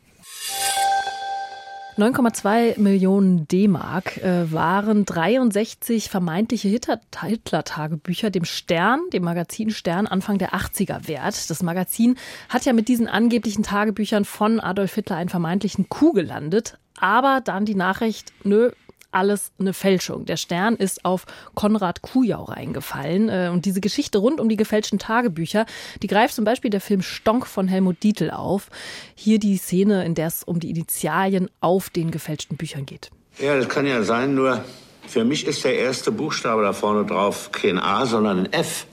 9,2 2.00 2.80
Millionen 2.80 3.46
D-Mark 3.46 4.16
äh, 4.18 4.50
waren 4.50 5.04
63 5.04 6.08
vermeintliche 6.08 6.68
Hitler-Tagebücher 6.68 8.30
dem 8.30 8.46
Stern, 8.46 9.00
dem 9.12 9.22
Magazin 9.22 9.68
Stern, 9.68 10.06
Anfang 10.06 10.38
der 10.38 10.54
80er 10.54 11.08
wert. 11.08 11.50
Das 11.50 11.62
Magazin 11.62 12.16
hat 12.48 12.64
ja 12.64 12.72
mit 12.72 12.88
diesen 12.88 13.06
angeblichen 13.06 13.62
Tagebüchern 13.62 14.24
von 14.24 14.60
Adolf 14.60 14.94
Hitler 14.94 15.16
einen 15.16 15.28
vermeintlichen 15.28 15.90
Coup 15.90 16.14
gelandet. 16.14 16.78
Aber 16.98 17.42
dann 17.44 17.66
die 17.66 17.74
Nachricht, 17.74 18.32
nö, 18.44 18.70
alles 19.12 19.52
eine 19.58 19.72
Fälschung. 19.72 20.24
Der 20.24 20.36
Stern 20.36 20.76
ist 20.76 21.04
auf 21.04 21.26
Konrad 21.54 22.02
Kujau 22.02 22.44
reingefallen. 22.44 23.28
Äh, 23.28 23.50
und 23.52 23.64
diese 23.64 23.80
Geschichte 23.80 24.18
rund 24.18 24.40
um 24.40 24.48
die 24.48 24.56
gefälschten 24.56 24.98
Tagebücher, 24.98 25.66
die 26.02 26.06
greift 26.06 26.34
zum 26.34 26.44
Beispiel 26.44 26.70
der 26.70 26.80
Film 26.80 27.02
Stonk 27.02 27.46
von 27.46 27.68
Helmut 27.68 28.02
Dietl 28.02 28.30
auf. 28.30 28.68
Hier 29.14 29.38
die 29.38 29.56
Szene, 29.56 30.04
in 30.04 30.14
der 30.14 30.28
es 30.28 30.44
um 30.44 30.60
die 30.60 30.70
Initialien 30.70 31.50
auf 31.60 31.90
den 31.90 32.10
gefälschten 32.10 32.56
Büchern 32.56 32.86
geht. 32.86 33.10
Ja, 33.38 33.56
das 33.56 33.68
kann 33.68 33.86
ja 33.86 34.02
sein, 34.02 34.34
nur 34.34 34.64
für 35.06 35.24
mich 35.24 35.46
ist 35.46 35.64
der 35.64 35.76
erste 35.76 36.12
Buchstabe 36.12 36.62
da 36.62 36.72
vorne 36.72 37.04
drauf 37.06 37.50
kein 37.52 37.78
A, 37.78 38.06
sondern 38.06 38.40
ein 38.40 38.52
F. 38.52 38.86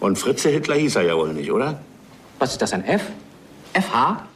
Und 0.00 0.18
Fritze 0.18 0.50
Hitler 0.50 0.74
hieß 0.74 0.96
er 0.96 1.02
ja 1.02 1.16
wohl 1.16 1.32
nicht, 1.32 1.50
oder? 1.50 1.80
Was 2.38 2.52
ist 2.52 2.62
das, 2.62 2.72
ein 2.72 2.84
F? 2.84 3.02
FH? 3.72 4.26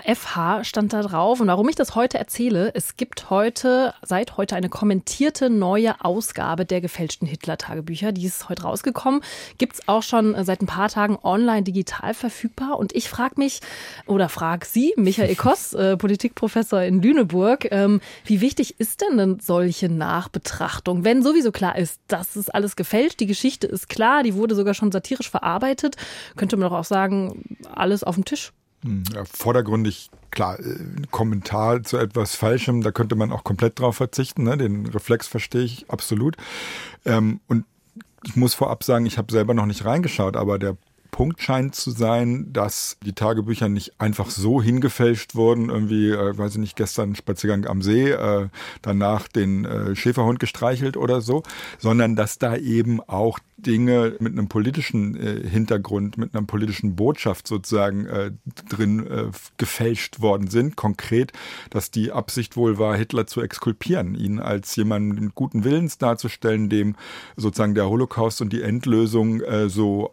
FH 0.00 0.64
stand 0.64 0.92
da 0.92 1.02
drauf. 1.02 1.40
Und 1.40 1.48
warum 1.48 1.68
ich 1.68 1.76
das 1.76 1.94
heute 1.94 2.18
erzähle, 2.18 2.70
es 2.74 2.96
gibt 2.96 3.30
heute, 3.30 3.94
seit 4.02 4.36
heute 4.36 4.56
eine 4.56 4.68
kommentierte 4.68 5.50
neue 5.50 6.04
Ausgabe 6.04 6.64
der 6.64 6.80
gefälschten 6.80 7.28
Hitler-Tagebücher. 7.28 8.12
Die 8.12 8.24
ist 8.24 8.48
heute 8.48 8.62
rausgekommen. 8.62 9.22
Gibt 9.58 9.74
es 9.74 9.88
auch 9.88 10.02
schon 10.02 10.34
seit 10.44 10.62
ein 10.62 10.66
paar 10.66 10.88
Tagen 10.88 11.18
online 11.22 11.62
digital 11.62 12.14
verfügbar. 12.14 12.78
Und 12.78 12.94
ich 12.94 13.08
frage 13.08 13.34
mich, 13.36 13.60
oder 14.06 14.28
frage 14.28 14.66
Sie, 14.66 14.94
Michael 14.96 15.34
Koss, 15.36 15.74
äh, 15.74 15.96
Politikprofessor 15.96 16.82
in 16.82 17.02
Lüneburg, 17.02 17.68
ähm, 17.70 18.00
wie 18.24 18.40
wichtig 18.40 18.78
ist 18.78 19.02
denn 19.02 19.18
eine 19.18 19.38
solche 19.40 19.88
Nachbetrachtung? 19.88 21.04
Wenn 21.04 21.22
sowieso 21.22 21.52
klar 21.52 21.76
ist, 21.76 22.00
das 22.08 22.36
ist 22.36 22.54
alles 22.54 22.76
gefälscht, 22.76 23.20
die 23.20 23.26
Geschichte 23.26 23.66
ist 23.66 23.88
klar, 23.88 24.22
die 24.22 24.34
wurde 24.34 24.54
sogar 24.54 24.74
schon 24.74 24.92
satirisch 24.92 25.30
verarbeitet, 25.30 25.96
könnte 26.36 26.56
man 26.56 26.70
doch 26.70 26.78
auch 26.78 26.84
sagen, 26.84 27.56
alles 27.74 28.04
auf 28.04 28.14
dem 28.14 28.24
Tisch. 28.24 28.52
Hm, 28.84 29.04
vordergründig, 29.24 30.10
klar, 30.30 30.58
äh, 30.58 30.76
Kommentar 31.10 31.82
zu 31.82 31.98
etwas 31.98 32.34
Falschem, 32.34 32.82
da 32.82 32.90
könnte 32.90 33.14
man 33.14 33.32
auch 33.32 33.44
komplett 33.44 33.78
drauf 33.78 33.96
verzichten. 33.96 34.44
Ne? 34.44 34.56
Den 34.56 34.86
Reflex 34.86 35.26
verstehe 35.26 35.62
ich 35.62 35.90
absolut. 35.90 36.36
Ähm, 37.04 37.40
und 37.48 37.64
ich 38.24 38.36
muss 38.36 38.54
vorab 38.54 38.84
sagen, 38.84 39.06
ich 39.06 39.18
habe 39.18 39.32
selber 39.32 39.54
noch 39.54 39.66
nicht 39.66 39.84
reingeschaut, 39.84 40.36
aber 40.36 40.58
der 40.58 40.76
Punkt 41.12 41.42
scheint 41.42 41.74
zu 41.74 41.90
sein, 41.90 42.52
dass 42.54 42.96
die 43.04 43.12
Tagebücher 43.12 43.68
nicht 43.68 44.00
einfach 44.00 44.30
so 44.30 44.62
hingefälscht 44.62 45.34
wurden, 45.34 45.68
irgendwie, 45.68 46.10
äh, 46.10 46.36
weiß 46.36 46.52
ich 46.52 46.58
nicht, 46.58 46.74
gestern 46.74 47.14
Spaziergang 47.14 47.66
am 47.66 47.82
See, 47.82 48.10
äh, 48.10 48.48
danach 48.80 49.28
den 49.28 49.66
äh, 49.66 49.94
Schäferhund 49.94 50.40
gestreichelt 50.40 50.96
oder 50.96 51.20
so, 51.20 51.42
sondern 51.78 52.16
dass 52.16 52.38
da 52.38 52.56
eben 52.56 53.00
auch 53.00 53.38
Dinge 53.58 54.16
mit 54.18 54.32
einem 54.32 54.48
politischen 54.48 55.14
äh, 55.14 55.48
Hintergrund, 55.48 56.18
mit 56.18 56.34
einer 56.34 56.46
politischen 56.46 56.96
Botschaft 56.96 57.46
sozusagen 57.46 58.06
äh, 58.06 58.32
drin 58.68 59.06
äh, 59.06 59.30
gefälscht 59.56 60.20
worden 60.20 60.48
sind. 60.48 60.76
Konkret, 60.76 61.32
dass 61.70 61.90
die 61.90 62.10
Absicht 62.10 62.56
wohl 62.56 62.78
war, 62.78 62.96
Hitler 62.96 63.26
zu 63.26 63.40
exkulpieren, 63.40 64.14
ihn 64.14 64.40
als 64.40 64.74
jemanden 64.76 65.32
guten 65.34 65.64
Willens 65.64 65.98
darzustellen, 65.98 66.68
dem 66.68 66.96
sozusagen 67.36 67.74
der 67.74 67.88
Holocaust 67.88 68.40
und 68.40 68.52
die 68.52 68.62
Endlösung 68.62 69.40
äh, 69.42 69.68
so 69.68 70.10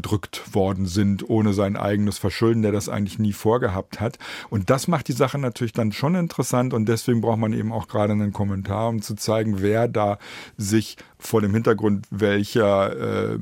aufgedrückt 0.00 0.54
worden 0.54 0.86
sind, 0.86 1.28
ohne 1.28 1.52
sein 1.52 1.76
eigenes 1.76 2.18
Verschulden, 2.18 2.62
der 2.62 2.72
das 2.72 2.88
eigentlich 2.88 3.18
nie 3.18 3.32
vorgehabt 3.32 4.00
hat. 4.00 4.18
Und 4.48 4.70
das 4.70 4.88
macht 4.88 5.08
die 5.08 5.12
Sache 5.12 5.38
natürlich 5.38 5.72
dann 5.72 5.92
schon 5.92 6.14
interessant 6.14 6.74
und 6.74 6.88
deswegen 6.88 7.20
braucht 7.20 7.38
man 7.38 7.52
eben 7.52 7.72
auch 7.72 7.86
gerade 7.86 8.12
einen 8.12 8.32
Kommentar, 8.32 8.88
um 8.88 9.02
zu 9.02 9.14
zeigen, 9.14 9.60
wer 9.60 9.88
da 9.88 10.18
sich 10.56 10.96
vor 11.18 11.42
dem 11.42 11.52
Hintergrund 11.52 12.06
welcher 12.10 13.32
äh, 13.32 13.38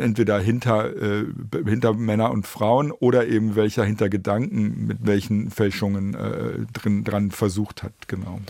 entweder 0.00 0.40
hinter, 0.40 0.96
äh, 0.96 1.26
hinter 1.64 1.94
Männer 1.94 2.30
und 2.32 2.46
Frauen 2.46 2.90
oder 2.90 3.26
eben 3.28 3.54
welcher 3.54 3.84
hinter 3.84 4.08
Gedanken 4.08 4.86
mit 4.86 4.98
welchen 5.02 5.50
Fälschungen 5.50 6.14
äh, 6.14 6.66
drin 6.72 7.04
dran 7.04 7.30
versucht 7.30 7.82
hat, 7.82 7.92
genau. 8.08 8.40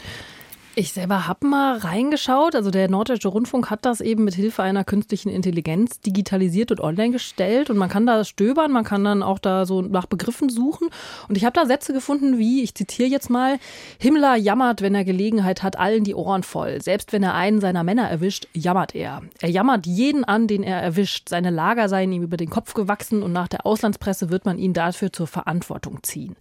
Ich 0.76 0.92
selber 0.92 1.28
habe 1.28 1.46
mal 1.46 1.76
reingeschaut. 1.76 2.56
Also 2.56 2.72
der 2.72 2.90
Norddeutsche 2.90 3.28
Rundfunk 3.28 3.70
hat 3.70 3.84
das 3.84 4.00
eben 4.00 4.24
mit 4.24 4.34
Hilfe 4.34 4.64
einer 4.64 4.82
künstlichen 4.82 5.28
Intelligenz 5.28 6.00
digitalisiert 6.00 6.72
und 6.72 6.80
online 6.80 7.12
gestellt. 7.12 7.70
Und 7.70 7.76
man 7.76 7.88
kann 7.88 8.06
da 8.06 8.24
stöbern, 8.24 8.72
man 8.72 8.82
kann 8.82 9.04
dann 9.04 9.22
auch 9.22 9.38
da 9.38 9.66
so 9.66 9.82
nach 9.82 10.06
Begriffen 10.06 10.48
suchen. 10.48 10.88
Und 11.28 11.36
ich 11.36 11.44
habe 11.44 11.54
da 11.54 11.66
Sätze 11.66 11.92
gefunden 11.92 12.38
wie, 12.38 12.64
ich 12.64 12.74
zitiere 12.74 13.08
jetzt 13.08 13.30
mal, 13.30 13.60
Himmler 14.00 14.34
jammert, 14.34 14.82
wenn 14.82 14.96
er 14.96 15.04
Gelegenheit 15.04 15.62
hat, 15.62 15.78
allen 15.78 16.02
die 16.02 16.16
Ohren 16.16 16.42
voll. 16.42 16.82
Selbst 16.82 17.12
wenn 17.12 17.22
er 17.22 17.34
einen 17.34 17.60
seiner 17.60 17.84
Männer 17.84 18.10
erwischt, 18.10 18.48
jammert 18.52 18.96
er. 18.96 19.22
Er 19.40 19.50
jammert 19.50 19.86
jeden 19.86 20.24
an, 20.24 20.48
den 20.48 20.64
er 20.64 20.82
erwischt. 20.82 21.28
Seine 21.28 21.50
Lager 21.50 21.88
seien 21.88 22.10
ihm 22.10 22.24
über 22.24 22.36
den 22.36 22.50
Kopf 22.50 22.74
gewachsen 22.74 23.22
und 23.22 23.32
nach 23.32 23.46
der 23.46 23.64
Auslandspresse 23.64 24.30
wird 24.30 24.44
man 24.44 24.58
ihn 24.58 24.72
dafür 24.72 25.12
zur 25.12 25.28
Verantwortung 25.28 26.02
ziehen. 26.02 26.34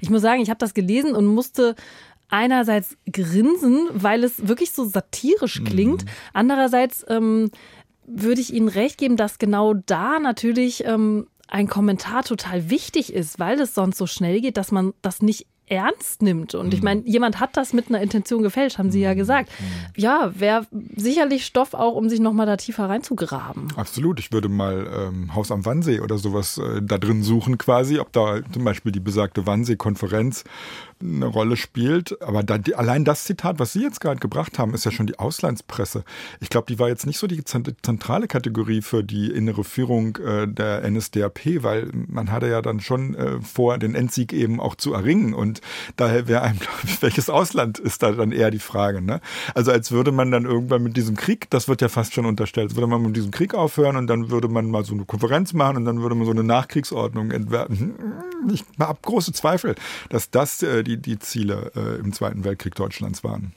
Ich 0.00 0.08
muss 0.08 0.22
sagen, 0.22 0.40
ich 0.40 0.50
habe 0.50 0.58
das 0.58 0.72
gelesen 0.72 1.16
und 1.16 1.26
musste 1.26 1.74
einerseits 2.32 2.96
grinsen, 3.10 3.88
weil 3.92 4.24
es 4.24 4.48
wirklich 4.48 4.72
so 4.72 4.84
satirisch 4.84 5.62
klingt. 5.64 6.04
Mhm. 6.04 6.10
Andererseits 6.32 7.04
ähm, 7.08 7.50
würde 8.06 8.40
ich 8.40 8.52
Ihnen 8.52 8.68
recht 8.68 8.98
geben, 8.98 9.16
dass 9.16 9.38
genau 9.38 9.74
da 9.74 10.18
natürlich 10.18 10.84
ähm, 10.84 11.26
ein 11.48 11.68
Kommentar 11.68 12.24
total 12.24 12.70
wichtig 12.70 13.12
ist, 13.12 13.38
weil 13.38 13.60
es 13.60 13.74
sonst 13.74 13.98
so 13.98 14.06
schnell 14.06 14.40
geht, 14.40 14.56
dass 14.56 14.72
man 14.72 14.94
das 15.02 15.20
nicht 15.20 15.46
ernst 15.66 16.20
nimmt. 16.20 16.54
Und 16.54 16.74
ich 16.74 16.80
mhm. 16.80 16.84
meine, 16.84 17.02
jemand 17.06 17.40
hat 17.40 17.56
das 17.56 17.72
mit 17.72 17.88
einer 17.88 18.00
Intention 18.02 18.42
gefälscht, 18.42 18.78
haben 18.78 18.90
Sie 18.90 19.00
ja 19.00 19.12
mhm. 19.12 19.18
gesagt. 19.18 19.50
Mhm. 19.58 19.64
Ja, 19.96 20.32
wäre 20.34 20.66
sicherlich 20.96 21.46
Stoff 21.46 21.72
auch, 21.72 21.94
um 21.94 22.08
sich 22.08 22.20
nochmal 22.20 22.46
da 22.46 22.56
tiefer 22.56 22.88
reinzugraben. 22.88 23.68
Absolut. 23.76 24.18
Ich 24.20 24.32
würde 24.32 24.48
mal 24.48 24.86
ähm, 24.94 25.34
Haus 25.34 25.50
am 25.50 25.64
Wannsee 25.64 26.00
oder 26.00 26.18
sowas 26.18 26.58
äh, 26.58 26.82
da 26.82 26.98
drin 26.98 27.22
suchen 27.22 27.58
quasi, 27.58 27.98
ob 27.98 28.12
da 28.12 28.40
zum 28.52 28.64
Beispiel 28.64 28.92
die 28.92 29.00
besagte 29.00 29.46
Wannsee-Konferenz 29.46 30.44
eine 31.02 31.26
Rolle 31.26 31.56
spielt. 31.56 32.20
Aber 32.22 32.42
da, 32.42 32.58
die, 32.58 32.74
allein 32.74 33.04
das 33.04 33.24
Zitat, 33.24 33.58
was 33.58 33.72
Sie 33.72 33.82
jetzt 33.82 34.00
gerade 34.00 34.20
gebracht 34.20 34.58
haben, 34.58 34.74
ist 34.74 34.84
ja 34.84 34.90
schon 34.90 35.06
die 35.06 35.18
Auslandspresse. 35.18 36.04
Ich 36.40 36.48
glaube, 36.48 36.66
die 36.68 36.78
war 36.78 36.88
jetzt 36.88 37.06
nicht 37.06 37.18
so 37.18 37.26
die 37.26 37.44
zentrale 37.44 38.28
Kategorie 38.28 38.82
für 38.82 39.02
die 39.02 39.30
innere 39.30 39.64
Führung 39.64 40.16
äh, 40.16 40.46
der 40.46 40.88
NSDAP, 40.88 41.62
weil 41.62 41.90
man 41.92 42.30
hatte 42.30 42.48
ja 42.48 42.62
dann 42.62 42.80
schon 42.80 43.14
äh, 43.14 43.40
vor, 43.40 43.78
den 43.78 43.94
Endsieg 43.94 44.32
eben 44.32 44.60
auch 44.60 44.74
zu 44.74 44.92
erringen. 44.94 45.34
Und 45.34 45.60
daher 45.96 46.28
wäre 46.28 46.42
einem, 46.42 46.58
glaube 46.60 46.78
ich, 46.84 47.02
welches 47.02 47.30
Ausland 47.30 47.78
ist 47.78 48.02
da 48.02 48.12
dann 48.12 48.32
eher 48.32 48.50
die 48.50 48.58
Frage. 48.58 49.00
Ne? 49.00 49.20
Also 49.54 49.72
als 49.72 49.90
würde 49.90 50.12
man 50.12 50.30
dann 50.30 50.44
irgendwann 50.44 50.82
mit 50.82 50.96
diesem 50.96 51.16
Krieg, 51.16 51.50
das 51.50 51.68
wird 51.68 51.82
ja 51.82 51.88
fast 51.88 52.14
schon 52.14 52.26
unterstellt, 52.26 52.76
würde 52.76 52.86
man 52.86 53.02
mit 53.02 53.16
diesem 53.16 53.30
Krieg 53.30 53.54
aufhören 53.54 53.96
und 53.96 54.06
dann 54.06 54.30
würde 54.30 54.48
man 54.48 54.70
mal 54.70 54.84
so 54.84 54.94
eine 54.94 55.04
Konferenz 55.04 55.52
machen 55.52 55.78
und 55.78 55.84
dann 55.84 56.00
würde 56.00 56.14
man 56.14 56.24
so 56.24 56.32
eine 56.32 56.44
Nachkriegsordnung 56.44 57.30
entwerfen. 57.30 57.94
Ich 58.52 58.64
habe 58.78 58.98
große 59.02 59.32
Zweifel, 59.32 59.74
dass 60.08 60.30
das 60.30 60.62
äh, 60.62 60.82
die 60.82 60.91
die, 60.96 61.00
die 61.00 61.18
Ziele 61.18 61.72
äh, 61.74 61.98
im 61.98 62.12
Zweiten 62.12 62.44
Weltkrieg 62.44 62.74
Deutschlands 62.74 63.24
waren. 63.24 63.54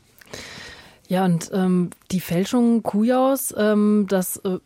Ja, 1.08 1.24
und 1.26 1.52
ähm, 1.54 1.92
die 2.10 2.20
Fälschung 2.20 2.82
Kujaus, 2.82 3.54
ähm, 3.56 4.06
das 4.10 4.38
äh, 4.38 4.58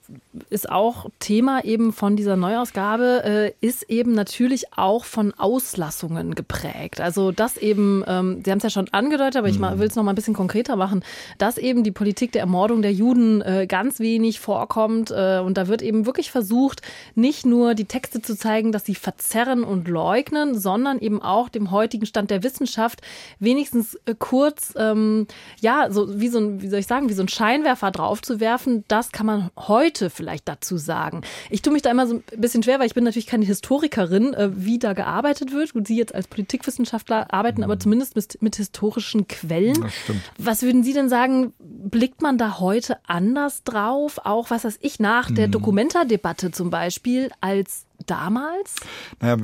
ist 0.49 0.69
auch 0.69 1.07
Thema 1.19 1.65
eben 1.65 1.91
von 1.91 2.15
dieser 2.15 2.37
Neuausgabe, 2.37 3.23
äh, 3.25 3.65
ist 3.65 3.83
eben 3.89 4.13
natürlich 4.13 4.77
auch 4.77 5.03
von 5.03 5.33
Auslassungen 5.37 6.35
geprägt. 6.35 7.01
Also 7.01 7.33
das 7.33 7.57
eben, 7.57 8.05
ähm, 8.07 8.41
Sie 8.45 8.51
haben 8.51 8.59
es 8.59 8.63
ja 8.63 8.69
schon 8.69 8.87
angedeutet, 8.91 9.35
aber 9.35 9.49
ich 9.49 9.59
mhm. 9.59 9.79
will 9.79 9.87
es 9.87 9.95
noch 9.95 10.03
mal 10.03 10.13
ein 10.13 10.15
bisschen 10.15 10.33
konkreter 10.33 10.77
machen, 10.77 11.03
dass 11.37 11.57
eben 11.57 11.83
die 11.83 11.91
Politik 11.91 12.31
der 12.31 12.41
Ermordung 12.41 12.81
der 12.81 12.93
Juden 12.93 13.41
äh, 13.41 13.67
ganz 13.67 13.99
wenig 13.99 14.39
vorkommt. 14.39 15.11
Äh, 15.11 15.39
und 15.39 15.57
da 15.57 15.67
wird 15.67 15.81
eben 15.81 16.05
wirklich 16.05 16.31
versucht, 16.31 16.81
nicht 17.15 17.45
nur 17.45 17.75
die 17.75 17.85
Texte 17.85 18.21
zu 18.21 18.37
zeigen, 18.37 18.71
dass 18.71 18.85
sie 18.85 18.95
verzerren 18.95 19.65
und 19.65 19.89
leugnen, 19.89 20.57
sondern 20.57 20.99
eben 20.99 21.21
auch 21.21 21.49
dem 21.49 21.71
heutigen 21.71 22.05
Stand 22.05 22.31
der 22.31 22.43
Wissenschaft 22.43 23.01
wenigstens 23.39 23.95
äh, 24.05 24.15
kurz, 24.17 24.73
ähm, 24.77 25.27
ja, 25.59 25.91
so 25.91 26.19
wie 26.19 26.28
so 26.29 26.39
ein, 26.39 26.61
wie 26.61 26.69
soll 26.69 26.79
ich 26.79 26.87
sagen, 26.87 27.09
wie 27.09 27.13
so 27.13 27.23
ein 27.23 27.27
Scheinwerfer 27.27 27.91
draufzuwerfen, 27.91 28.83
das 28.87 29.11
kann 29.11 29.25
man 29.25 29.49
heute 29.57 30.09
vielleicht 30.09 30.47
dazu 30.47 30.77
sagen. 30.77 31.21
Ich 31.49 31.61
tue 31.61 31.73
mich 31.73 31.81
da 31.81 31.91
immer 31.91 32.07
so 32.07 32.15
ein 32.15 32.23
bisschen 32.37 32.63
schwer, 32.63 32.79
weil 32.79 32.87
ich 32.87 32.93
bin 32.93 33.03
natürlich 33.03 33.27
keine 33.27 33.45
Historikerin, 33.45 34.33
äh, 34.33 34.49
wie 34.53 34.79
da 34.79 34.93
gearbeitet 34.93 35.51
wird. 35.51 35.73
Gut, 35.73 35.87
Sie 35.87 35.97
jetzt 35.97 36.15
als 36.15 36.27
Politikwissenschaftler 36.27 37.33
arbeiten, 37.33 37.63
aber 37.63 37.75
mhm. 37.75 37.81
zumindest 37.81 38.15
mit, 38.15 38.41
mit 38.41 38.55
historischen 38.55 39.27
Quellen. 39.27 39.85
Was 40.37 40.61
würden 40.61 40.83
Sie 40.83 40.93
denn 40.93 41.09
sagen, 41.09 41.53
blickt 41.59 42.21
man 42.21 42.37
da 42.37 42.59
heute 42.59 42.97
anders 43.07 43.63
drauf? 43.63 44.19
Auch, 44.23 44.49
was 44.49 44.63
weiß 44.63 44.79
ich, 44.81 44.99
nach 44.99 45.29
der 45.31 45.47
mhm. 45.47 45.51
Dokumenta-Debatte 45.51 46.51
zum 46.51 46.69
Beispiel, 46.69 47.29
als 47.41 47.85
damals? 48.09 48.75
Naja, 49.19 49.37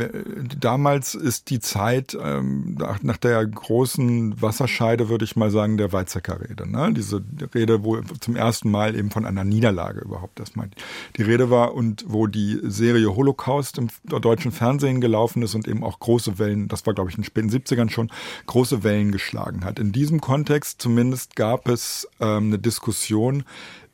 damals 0.60 1.16
ist 1.16 1.50
die 1.50 1.60
Zeit 1.60 2.18
ähm, 2.20 2.78
nach 3.02 3.18
der 3.18 3.46
großen 3.46 4.42
Wasserscheide, 4.42 5.10
würde 5.10 5.26
ich 5.26 5.36
mal 5.36 5.52
sagen, 5.52 5.78
der 5.78 5.94
Weizsäcker 5.94 6.42
Rede. 6.42 6.70
Ne? 6.70 6.94
Diese 6.94 7.24
Rede, 7.54 7.84
wo 7.84 8.02
zum 8.20 8.36
ersten 8.36 8.72
Mal 8.72 8.96
eben 8.96 9.12
von 9.12 9.26
einer 9.26 9.44
Niederlage 9.44 10.02
überhaupt 10.02 10.40
erstmal 10.40 10.70
die 11.18 11.24
Rede 11.24 11.50
war 11.50 11.74
und 11.74 12.06
wo 12.08 12.28
die 12.28 12.60
Serie 12.64 13.16
Holocaust 13.16 13.78
im 13.78 13.90
deutschen 14.04 14.52
Fernsehen 14.52 15.02
gelaufen 15.02 15.44
ist 15.44 15.56
und 15.56 15.68
eben 15.68 15.84
auch 15.84 16.00
große 16.00 16.40
Wellen, 16.40 16.68
das 16.68 16.86
war 16.86 16.94
glaube 16.94 17.10
ich 17.10 17.18
in 17.18 17.22
den 17.22 17.26
späten 17.26 17.50
70ern 17.50 17.90
schon, 17.90 18.12
große 18.46 18.84
Wellen 18.84 19.12
geschlagen 19.12 19.64
hat. 19.66 19.80
In 19.80 19.92
diesem 19.92 20.22
Kontext 20.22 20.82
zumindest 20.82 21.36
gab 21.36 21.68
es 21.68 22.08
ähm, 22.20 22.48
eine 22.48 22.60
Diskussion, 22.60 23.44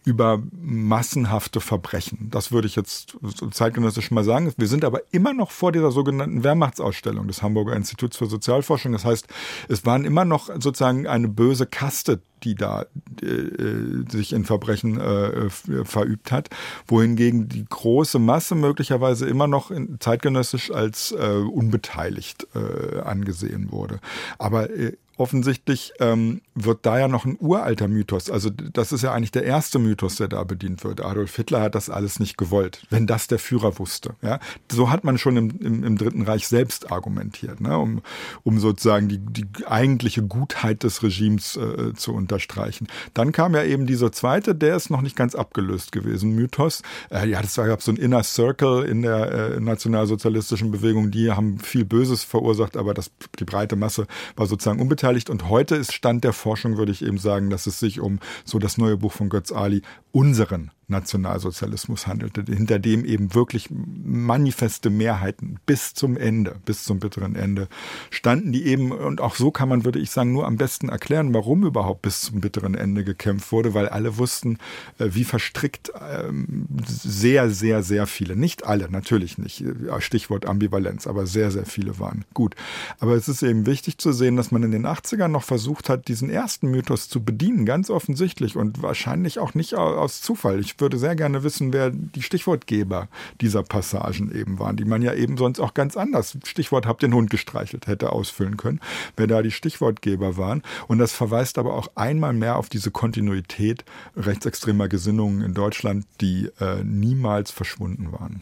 über 0.04 0.42
massenhafte 0.60 1.62
Verbrechen. 1.62 2.30
Das 2.32 2.52
würde 2.52 2.68
ich 2.68 2.76
jetzt 2.76 3.18
zeitgenössisch 3.52 4.10
mal 4.10 4.24
sagen. 4.24 4.52
Wir 4.58 4.68
sind 4.68 4.84
aber 4.84 5.02
immer 5.12 5.34
noch 5.34 5.52
vor 5.52 5.72
dieser 5.72 5.92
sogenannten 5.92 6.44
Wehrmachtsausstellung 6.44 7.28
des 7.28 7.44
Hamburger 7.44 7.76
Instituts 7.76 8.18
für 8.18 8.26
Sozialforschung. 8.26 8.94
Das 8.94 9.06
heißt, 9.06 9.28
es 9.68 9.86
waren 9.86 10.06
immer 10.06 10.26
noch 10.26 10.50
sozusagen 10.60 11.06
eine 11.08 11.28
böse 11.28 11.68
Kaste, 11.68 12.20
die 12.44 12.56
da 12.56 12.86
äh, 13.22 14.10
sich 14.10 14.34
in 14.34 14.46
Verbrechen 14.46 15.00
äh, 15.00 15.50
verübt 15.50 16.32
hat, 16.32 16.50
wohingegen 16.88 17.48
die 17.48 17.66
große 17.66 18.18
Masse 18.18 18.56
möglicherweise 18.56 19.28
immer 19.28 19.46
noch 19.46 19.72
zeitgenössisch 20.00 20.72
als 20.72 21.12
äh, 21.12 21.36
unbeteiligt 21.36 22.48
äh, 22.56 23.02
angesehen 23.02 23.72
wurde. 23.72 24.00
Aber 24.40 24.72
äh, 24.72 24.98
offensichtlich 25.22 25.94
ähm, 26.00 26.42
wird 26.56 26.80
da 26.86 26.98
ja 26.98 27.08
noch 27.08 27.26
ein 27.26 27.38
uralter 27.40 27.88
Mythos. 27.88 28.32
Also 28.32 28.50
das 28.50 28.92
ist 28.92 29.04
ja 29.04 29.14
eigentlich 29.14 29.32
der 29.32 29.44
erste 29.44 29.78
Mythos, 29.78 30.16
der 30.16 30.28
da 30.28 30.44
bedient 30.44 30.84
wird. 30.84 31.00
Adolf 31.06 31.36
Hitler 31.36 31.62
hat 31.62 31.76
das 31.76 31.92
alles 31.92 32.20
nicht 32.20 32.38
gewollt, 32.38 32.86
wenn 32.90 33.06
das 33.06 33.28
der 33.28 33.38
Führer 33.38 33.78
wusste. 33.78 34.16
Ja? 34.24 34.40
So 34.72 34.90
hat 34.90 35.04
man 35.04 35.20
schon 35.20 35.38
im, 35.38 35.60
im, 35.60 35.84
im 35.84 35.98
Dritten 35.98 36.24
Reich 36.24 36.48
selbst 36.48 36.92
argumentiert, 36.92 37.62
ne? 37.62 37.78
um, 37.78 38.02
um 38.44 38.60
sozusagen 38.60 39.08
die, 39.08 39.20
die 39.20 39.46
eigentliche 39.68 40.24
Gutheit 40.24 40.82
des 40.82 41.04
Regimes 41.04 41.56
äh, 41.56 41.94
zu 41.94 42.14
unterstreichen. 42.16 42.88
Dann 43.14 43.32
kam 43.32 43.54
ja 43.54 43.64
eben 43.64 43.86
dieser 43.86 44.12
zweite, 44.12 44.56
der 44.56 44.76
ist 44.76 44.90
noch 44.90 45.02
nicht 45.02 45.16
ganz 45.16 45.36
abgelöst 45.36 45.92
gewesen, 45.92 46.32
Mythos. 46.32 46.82
Äh, 47.12 47.30
ja, 47.30 47.44
das 47.44 47.56
gab 47.56 47.84
so 47.84 47.92
ein 47.92 47.98
Inner 47.98 48.24
Circle 48.24 48.86
in 48.86 49.04
der 49.04 49.32
äh, 49.32 49.60
nationalsozialistischen 49.60 50.72
Bewegung, 50.72 51.12
die 51.12 51.32
haben 51.32 51.60
viel 51.60 51.86
Böses 51.86 52.24
verursacht, 52.24 52.76
aber 52.76 52.96
das, 52.96 53.12
die 53.38 53.46
breite 53.46 53.76
Masse 53.76 54.08
war 54.36 54.48
sozusagen 54.48 54.82
unbeteiligt 54.82 55.11
beteiligt. 55.12 55.30
Und 55.30 55.50
heute 55.50 55.76
ist 55.76 55.94
Stand 55.94 56.24
der 56.24 56.34
Forschung, 56.34 56.78
würde 56.78 56.92
ich 56.92 57.04
eben 57.04 57.18
sagen, 57.18 57.50
dass 57.50 57.68
es 57.68 57.80
sich 57.80 58.00
um 58.00 58.20
so 58.46 58.60
das 58.60 58.78
neue 58.78 58.98
Buch 58.98 59.12
von 59.12 59.30
Götz 59.30 59.52
Ali, 59.52 59.82
unseren 60.12 60.72
Nationalsozialismus 60.92 62.06
handelte, 62.06 62.44
hinter 62.44 62.78
dem 62.78 63.04
eben 63.06 63.34
wirklich 63.34 63.70
manifeste 63.72 64.90
Mehrheiten 64.90 65.60
bis 65.66 65.94
zum 65.96 66.18
Ende, 66.18 66.56
bis 66.66 66.84
zum 66.84 67.00
bitteren 67.00 67.36
Ende 67.36 67.68
standen, 68.12 68.52
die 68.52 68.66
eben, 68.66 68.92
und 68.92 69.22
auch 69.22 69.36
so 69.36 69.50
kann 69.50 69.70
man, 69.70 69.86
würde 69.86 70.00
ich 70.00 70.12
sagen, 70.12 70.32
nur 70.32 70.46
am 70.46 70.58
besten 70.58 70.90
erklären, 70.90 71.34
warum 71.34 71.66
überhaupt 71.66 72.04
bis 72.04 72.22
zum 72.22 72.42
bitteren 72.42 72.76
Ende 72.76 73.04
gekämpft 73.04 73.52
wurde, 73.52 73.74
weil 73.74 73.90
alle 73.90 74.18
wussten, 74.18 74.60
äh, 75.00 75.08
wie 75.12 75.24
verstrickt 75.24 75.92
ähm, 76.12 76.68
sehr, 76.86 77.50
sehr, 77.50 77.82
sehr 77.82 78.06
viele, 78.06 78.36
nicht 78.36 78.66
alle, 78.66 78.92
natürlich 78.92 79.38
nicht, 79.38 79.64
Stichwort 80.00 80.46
Ambivalenz, 80.46 81.08
aber 81.08 81.26
sehr, 81.26 81.52
sehr 81.52 81.66
viele 81.66 81.98
waren 82.00 82.26
gut. 82.34 82.56
Aber 83.00 83.16
es 83.16 83.28
ist 83.28 83.42
eben 83.44 83.66
wichtig 83.66 83.98
zu 83.98 84.12
sehen, 84.12 84.36
dass 84.36 84.52
man 84.52 84.64
in 84.64 84.72
den 84.72 84.86
80ern 84.86 85.30
noch 85.30 85.44
versucht 85.44 85.90
hat, 85.90 86.08
diesen 86.08 86.30
ersten 86.30 86.70
Mythos 86.70 87.08
zu 87.08 87.24
bedienen, 87.24 87.66
ganz 87.66 87.90
offensichtlich 87.90 88.58
und 88.58 88.82
wahrscheinlich 88.82 89.40
auch 89.40 89.54
nicht 89.54 89.76
aus 89.76 90.22
Zufall. 90.22 90.60
Ich 90.60 90.78
würde 90.82 90.98
sehr 90.98 91.16
gerne 91.16 91.44
wissen, 91.44 91.74
wer 91.74 91.92
die 91.92 92.22
Stichwortgeber 92.22 93.08
dieser 93.40 93.64
Passagen 93.64 94.34
eben 94.34 94.60
waren, 94.60 94.76
die 94.76 94.86
man 94.86 95.02
ja 95.02 95.14
eben 95.14 95.38
sonst 95.38 95.60
auch 95.60 95.74
ganz 95.74 95.96
anders, 95.96 96.38
Stichwort 96.46 96.86
habt 96.86 97.04
den 97.04 97.14
Hund 97.14 97.30
gestreichelt, 97.30 97.88
hätte 97.88 98.12
ausfüllen 98.12 98.58
können, 98.58 98.80
wer 99.16 99.28
da 99.28 99.42
die 99.42 99.52
Stichwortgeber 99.52 100.38
waren. 100.38 100.64
Und 100.88 100.98
das 100.98 101.14
verweist 101.14 101.58
aber 101.58 101.76
auch 101.76 101.90
einmal 101.96 102.34
mehr 102.34 102.58
auf 102.58 102.70
diese 102.70 102.92
Kontinuität 102.92 103.86
rechtsextremer 104.16 104.88
Gesinnungen 104.88 105.42
in 105.42 105.54
Deutschland, 105.54 106.06
die 106.20 106.50
äh, 106.60 106.84
niemals 106.84 107.52
verschwunden 107.52 108.12
waren. 108.12 108.42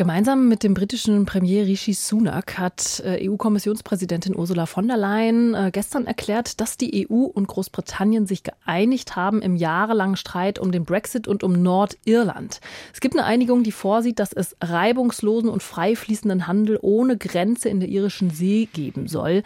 Gemeinsam 0.00 0.48
mit 0.48 0.62
dem 0.62 0.72
britischen 0.72 1.26
Premier 1.26 1.66
Rishi 1.66 1.92
Sunak 1.92 2.56
hat 2.56 3.02
äh, 3.04 3.28
EU-Kommissionspräsidentin 3.28 4.34
Ursula 4.34 4.64
von 4.64 4.88
der 4.88 4.96
Leyen 4.96 5.52
äh, 5.52 5.70
gestern 5.70 6.06
erklärt, 6.06 6.58
dass 6.62 6.78
die 6.78 7.06
EU 7.06 7.24
und 7.24 7.48
Großbritannien 7.48 8.26
sich 8.26 8.42
geeinigt 8.42 9.14
haben 9.14 9.42
im 9.42 9.56
jahrelangen 9.56 10.16
Streit 10.16 10.58
um 10.58 10.72
den 10.72 10.86
Brexit 10.86 11.28
und 11.28 11.44
um 11.44 11.52
Nordirland. 11.52 12.62
Es 12.94 13.00
gibt 13.00 13.14
eine 13.14 13.26
Einigung, 13.26 13.62
die 13.62 13.72
vorsieht, 13.72 14.20
dass 14.20 14.32
es 14.32 14.56
reibungslosen 14.62 15.50
und 15.50 15.62
frei 15.62 15.94
fließenden 15.94 16.46
Handel 16.46 16.78
ohne 16.80 17.18
Grenze 17.18 17.68
in 17.68 17.80
der 17.80 17.90
irischen 17.90 18.30
See 18.30 18.70
geben 18.72 19.06
soll. 19.06 19.42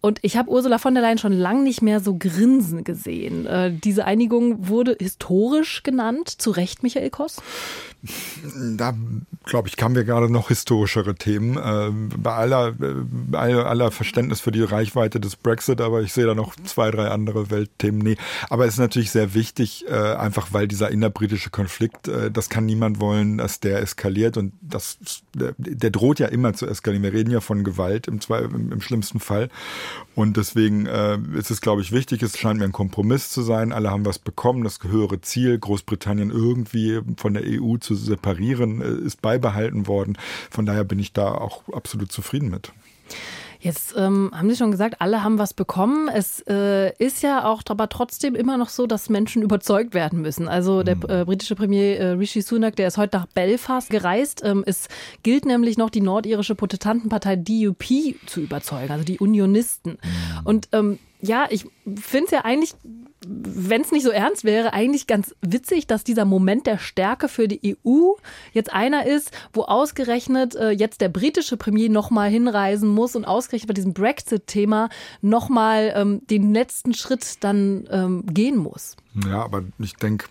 Und 0.00 0.18
ich 0.22 0.38
habe 0.38 0.50
Ursula 0.50 0.78
von 0.78 0.94
der 0.94 1.02
Leyen 1.02 1.18
schon 1.18 1.34
lange 1.34 1.62
nicht 1.62 1.82
mehr 1.82 2.00
so 2.00 2.16
grinsen 2.18 2.84
gesehen. 2.84 3.44
Äh, 3.44 3.72
diese 3.72 4.06
Einigung 4.06 4.66
wurde 4.68 4.96
historisch 4.98 5.82
genannt. 5.82 6.30
Zu 6.40 6.52
Recht, 6.52 6.82
Michael 6.82 7.10
Koss? 7.10 7.42
Da, 8.76 8.94
glaube 9.44 9.68
ich, 9.68 9.76
kamen 9.76 9.94
wir 9.94 10.04
gerade 10.04 10.30
noch 10.30 10.48
historischere 10.48 11.14
Themen. 11.14 11.56
Äh, 11.56 11.90
bei 12.16 12.32
aller, 12.32 12.74
äh, 12.80 13.36
aller 13.36 13.90
Verständnis 13.90 14.40
für 14.40 14.52
die 14.52 14.62
Reichweite 14.62 15.20
des 15.20 15.36
Brexit, 15.36 15.80
aber 15.80 16.02
ich 16.02 16.12
sehe 16.12 16.26
da 16.26 16.34
noch 16.34 16.54
zwei, 16.64 16.90
drei 16.90 17.08
andere 17.08 17.50
Weltthemen. 17.50 18.00
Nee, 18.00 18.16
aber 18.48 18.66
es 18.66 18.74
ist 18.74 18.80
natürlich 18.80 19.10
sehr 19.10 19.34
wichtig, 19.34 19.84
äh, 19.88 19.92
einfach 19.92 20.52
weil 20.52 20.68
dieser 20.68 20.90
innerbritische 20.90 21.50
Konflikt, 21.50 22.08
äh, 22.08 22.30
das 22.30 22.48
kann 22.48 22.64
niemand 22.66 23.00
wollen, 23.00 23.38
dass 23.38 23.60
der 23.60 23.80
eskaliert 23.80 24.36
und 24.36 24.52
das, 24.60 24.98
der, 25.34 25.54
der 25.58 25.90
droht 25.90 26.20
ja 26.20 26.28
immer 26.28 26.54
zu 26.54 26.66
eskalieren. 26.66 27.02
Wir 27.02 27.12
reden 27.12 27.30
ja 27.30 27.40
von 27.40 27.64
Gewalt 27.64 28.08
im, 28.08 28.20
im, 28.28 28.72
im 28.72 28.80
schlimmsten 28.80 29.20
Fall. 29.20 29.50
Und 30.14 30.36
deswegen 30.36 30.86
äh, 30.86 31.18
ist 31.34 31.50
es, 31.50 31.60
glaube 31.60 31.82
ich, 31.82 31.92
wichtig, 31.92 32.22
es 32.22 32.38
scheint 32.38 32.58
mir 32.58 32.66
ein 32.66 32.72
Kompromiss 32.72 33.30
zu 33.30 33.42
sein. 33.42 33.72
Alle 33.72 33.90
haben 33.90 34.04
was 34.04 34.18
bekommen. 34.18 34.64
Das 34.64 34.78
höhere 34.82 35.20
Ziel, 35.20 35.58
Großbritannien 35.58 36.30
irgendwie 36.30 37.00
von 37.16 37.34
der 37.34 37.44
EU 37.46 37.76
zu 37.78 37.89
separieren, 37.94 38.80
äh, 38.80 39.06
ist 39.06 39.22
beibehalten 39.22 39.86
worden. 39.86 40.16
Von 40.50 40.66
daher 40.66 40.84
bin 40.84 40.98
ich 40.98 41.12
da 41.12 41.32
auch 41.32 41.68
absolut 41.72 42.12
zufrieden 42.12 42.50
mit. 42.50 42.72
Jetzt 43.62 43.94
ähm, 43.94 44.30
haben 44.34 44.48
Sie 44.48 44.56
schon 44.56 44.70
gesagt, 44.70 44.96
alle 45.00 45.22
haben 45.22 45.38
was 45.38 45.52
bekommen. 45.52 46.08
Es 46.08 46.42
äh, 46.48 46.94
ist 46.96 47.22
ja 47.22 47.44
auch 47.44 47.62
aber 47.68 47.90
trotzdem 47.90 48.34
immer 48.34 48.56
noch 48.56 48.70
so, 48.70 48.86
dass 48.86 49.10
Menschen 49.10 49.42
überzeugt 49.50 49.92
werden 49.92 50.22
müssen. 50.22 50.48
Also 50.48 50.82
der 50.82 50.96
mhm. 50.96 51.04
äh, 51.08 51.24
britische 51.26 51.54
Premier 51.54 51.98
äh, 51.98 52.06
Rishi 52.12 52.40
Sunak, 52.40 52.76
der 52.76 52.88
ist 52.88 52.96
heute 52.96 53.18
nach 53.18 53.26
Belfast 53.26 53.90
gereist. 53.90 54.40
Ähm, 54.44 54.64
es 54.66 54.88
gilt 55.22 55.44
nämlich 55.44 55.76
noch, 55.76 55.90
die 55.90 56.00
nordirische 56.00 56.54
Protestantenpartei 56.54 57.36
DUP 57.36 57.84
zu 58.24 58.40
überzeugen, 58.40 58.90
also 58.90 59.04
die 59.04 59.18
Unionisten. 59.18 59.92
Mhm. 59.92 60.40
Und 60.44 60.68
ähm, 60.72 60.98
ja, 61.20 61.46
ich 61.50 61.66
finde 61.96 62.26
es 62.26 62.30
ja 62.30 62.44
eigentlich 62.44 62.74
wenn 63.26 63.82
es 63.82 63.92
nicht 63.92 64.04
so 64.04 64.10
ernst 64.10 64.44
wäre, 64.44 64.72
eigentlich 64.72 65.06
ganz 65.06 65.34
witzig, 65.42 65.86
dass 65.86 66.04
dieser 66.04 66.24
Moment 66.24 66.66
der 66.66 66.78
Stärke 66.78 67.28
für 67.28 67.48
die 67.48 67.76
EU 67.84 68.12
jetzt 68.52 68.72
einer 68.72 69.06
ist, 69.06 69.30
wo 69.52 69.62
ausgerechnet 69.62 70.54
äh, 70.54 70.70
jetzt 70.70 71.00
der 71.02 71.10
britische 71.10 71.56
Premier 71.56 71.90
nochmal 71.90 72.30
hinreisen 72.30 72.88
muss 72.88 73.16
und 73.16 73.26
ausgerechnet 73.26 73.68
bei 73.68 73.74
diesem 73.74 73.92
Brexit-Thema 73.92 74.88
nochmal 75.20 75.92
ähm, 75.94 76.26
den 76.28 76.54
letzten 76.54 76.94
Schritt 76.94 77.44
dann 77.44 77.86
ähm, 77.90 78.24
gehen 78.26 78.56
muss. 78.56 78.96
Ja, 79.26 79.44
aber 79.44 79.64
ich 79.78 79.96
denke, 79.96 80.26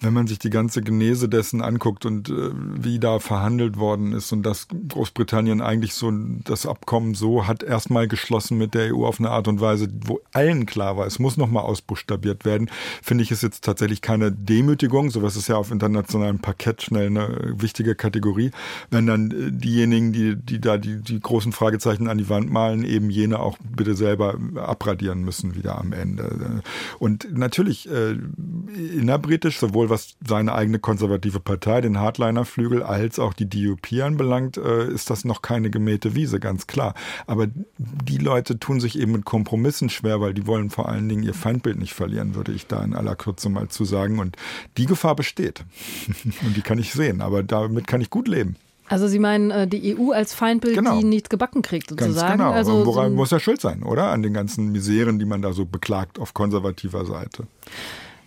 wenn 0.00 0.14
man 0.14 0.26
sich 0.26 0.38
die 0.38 0.50
ganze 0.50 0.80
Genese 0.82 1.28
dessen 1.28 1.60
anguckt 1.60 2.06
und 2.06 2.30
äh, 2.30 2.50
wie 2.54 2.98
da 2.98 3.18
verhandelt 3.18 3.76
worden 3.76 4.12
ist 4.12 4.32
und 4.32 4.42
dass 4.42 4.66
Großbritannien 4.88 5.60
eigentlich 5.60 5.94
so 5.94 6.10
das 6.44 6.66
Abkommen 6.66 7.14
so 7.14 7.46
hat 7.46 7.62
erstmal 7.62 8.08
geschlossen 8.08 8.56
mit 8.56 8.74
der 8.74 8.94
EU 8.94 9.04
auf 9.04 9.20
eine 9.20 9.30
Art 9.30 9.46
und 9.48 9.60
Weise, 9.60 9.88
wo 10.06 10.20
allen 10.32 10.66
klar 10.66 10.96
war, 10.96 11.06
es 11.06 11.18
muss 11.18 11.36
nochmal 11.36 11.64
ausbuchstabiert 11.64 12.44
werden, 12.44 12.70
finde 13.02 13.22
ich 13.24 13.30
es 13.30 13.42
jetzt 13.42 13.64
tatsächlich 13.64 14.00
keine 14.00 14.32
Demütigung. 14.32 15.10
Sowas 15.10 15.36
ist 15.36 15.48
ja 15.48 15.56
auf 15.56 15.70
internationalem 15.70 16.38
Parkett 16.38 16.82
schnell 16.82 17.06
eine 17.06 17.54
wichtige 17.56 17.94
Kategorie. 17.94 18.50
Wenn 18.90 19.06
dann 19.06 19.30
äh, 19.30 19.52
diejenigen, 19.52 20.12
die, 20.12 20.36
die 20.36 20.60
da 20.60 20.78
die, 20.78 21.02
die 21.02 21.20
großen 21.20 21.52
Fragezeichen 21.52 22.08
an 22.08 22.18
die 22.18 22.28
Wand 22.28 22.50
malen, 22.50 22.84
eben 22.84 23.10
jene 23.10 23.38
auch 23.38 23.58
bitte 23.76 23.94
selber 23.94 24.38
abradieren 24.56 25.22
müssen 25.22 25.54
wieder 25.54 25.78
am 25.78 25.92
Ende. 25.92 26.62
Und 26.98 27.36
natürlich 27.36 27.90
äh, 27.90 28.16
innerbritisch, 28.96 29.58
sowohl 29.58 29.89
was 29.90 30.16
seine 30.26 30.54
eigene 30.54 30.78
konservative 30.78 31.40
Partei, 31.40 31.80
den 31.80 31.98
Hardliner-Flügel, 31.98 32.82
als 32.82 33.18
auch 33.18 33.34
die 33.34 33.48
DUP 33.48 33.92
anbelangt, 34.02 34.56
äh, 34.56 34.88
ist 34.88 35.10
das 35.10 35.24
noch 35.24 35.42
keine 35.42 35.70
gemähte 35.70 36.14
Wiese, 36.14 36.40
ganz 36.40 36.66
klar. 36.66 36.94
Aber 37.26 37.48
die 37.78 38.18
Leute 38.18 38.58
tun 38.58 38.80
sich 38.80 38.98
eben 38.98 39.12
mit 39.12 39.24
Kompromissen 39.24 39.90
schwer, 39.90 40.20
weil 40.20 40.34
die 40.34 40.46
wollen 40.46 40.70
vor 40.70 40.88
allen 40.88 41.08
Dingen 41.08 41.22
ihr 41.22 41.34
Feindbild 41.34 41.78
nicht 41.78 41.94
verlieren, 41.94 42.34
würde 42.34 42.52
ich 42.52 42.66
da 42.66 42.82
in 42.82 42.94
aller 42.94 43.16
Kürze 43.16 43.48
mal 43.50 43.68
zu 43.68 43.84
sagen. 43.84 44.18
Und 44.18 44.36
die 44.78 44.86
Gefahr 44.86 45.16
besteht. 45.16 45.64
Und 46.42 46.56
die 46.56 46.62
kann 46.62 46.78
ich 46.78 46.92
sehen, 46.92 47.20
aber 47.20 47.42
damit 47.42 47.86
kann 47.86 48.00
ich 48.00 48.10
gut 48.10 48.28
leben. 48.28 48.56
Also 48.90 49.06
Sie 49.06 49.20
meinen 49.20 49.52
äh, 49.52 49.68
die 49.68 49.96
EU 49.96 50.10
als 50.10 50.34
Feindbild, 50.34 50.74
genau. 50.74 50.98
die 50.98 51.04
nichts 51.04 51.28
gebacken 51.28 51.62
kriegt, 51.62 51.90
sozusagen. 51.90 52.16
Ganz 52.16 52.32
genau. 52.32 52.50
Also 52.50 52.86
Woran 52.86 53.10
so 53.10 53.16
muss 53.16 53.30
er 53.30 53.38
schuld 53.38 53.60
sein, 53.60 53.84
oder? 53.84 54.10
An 54.10 54.22
den 54.22 54.34
ganzen 54.34 54.72
Miseren, 54.72 55.20
die 55.20 55.26
man 55.26 55.42
da 55.42 55.52
so 55.52 55.64
beklagt 55.64 56.18
auf 56.18 56.34
konservativer 56.34 57.04
Seite. 57.06 57.46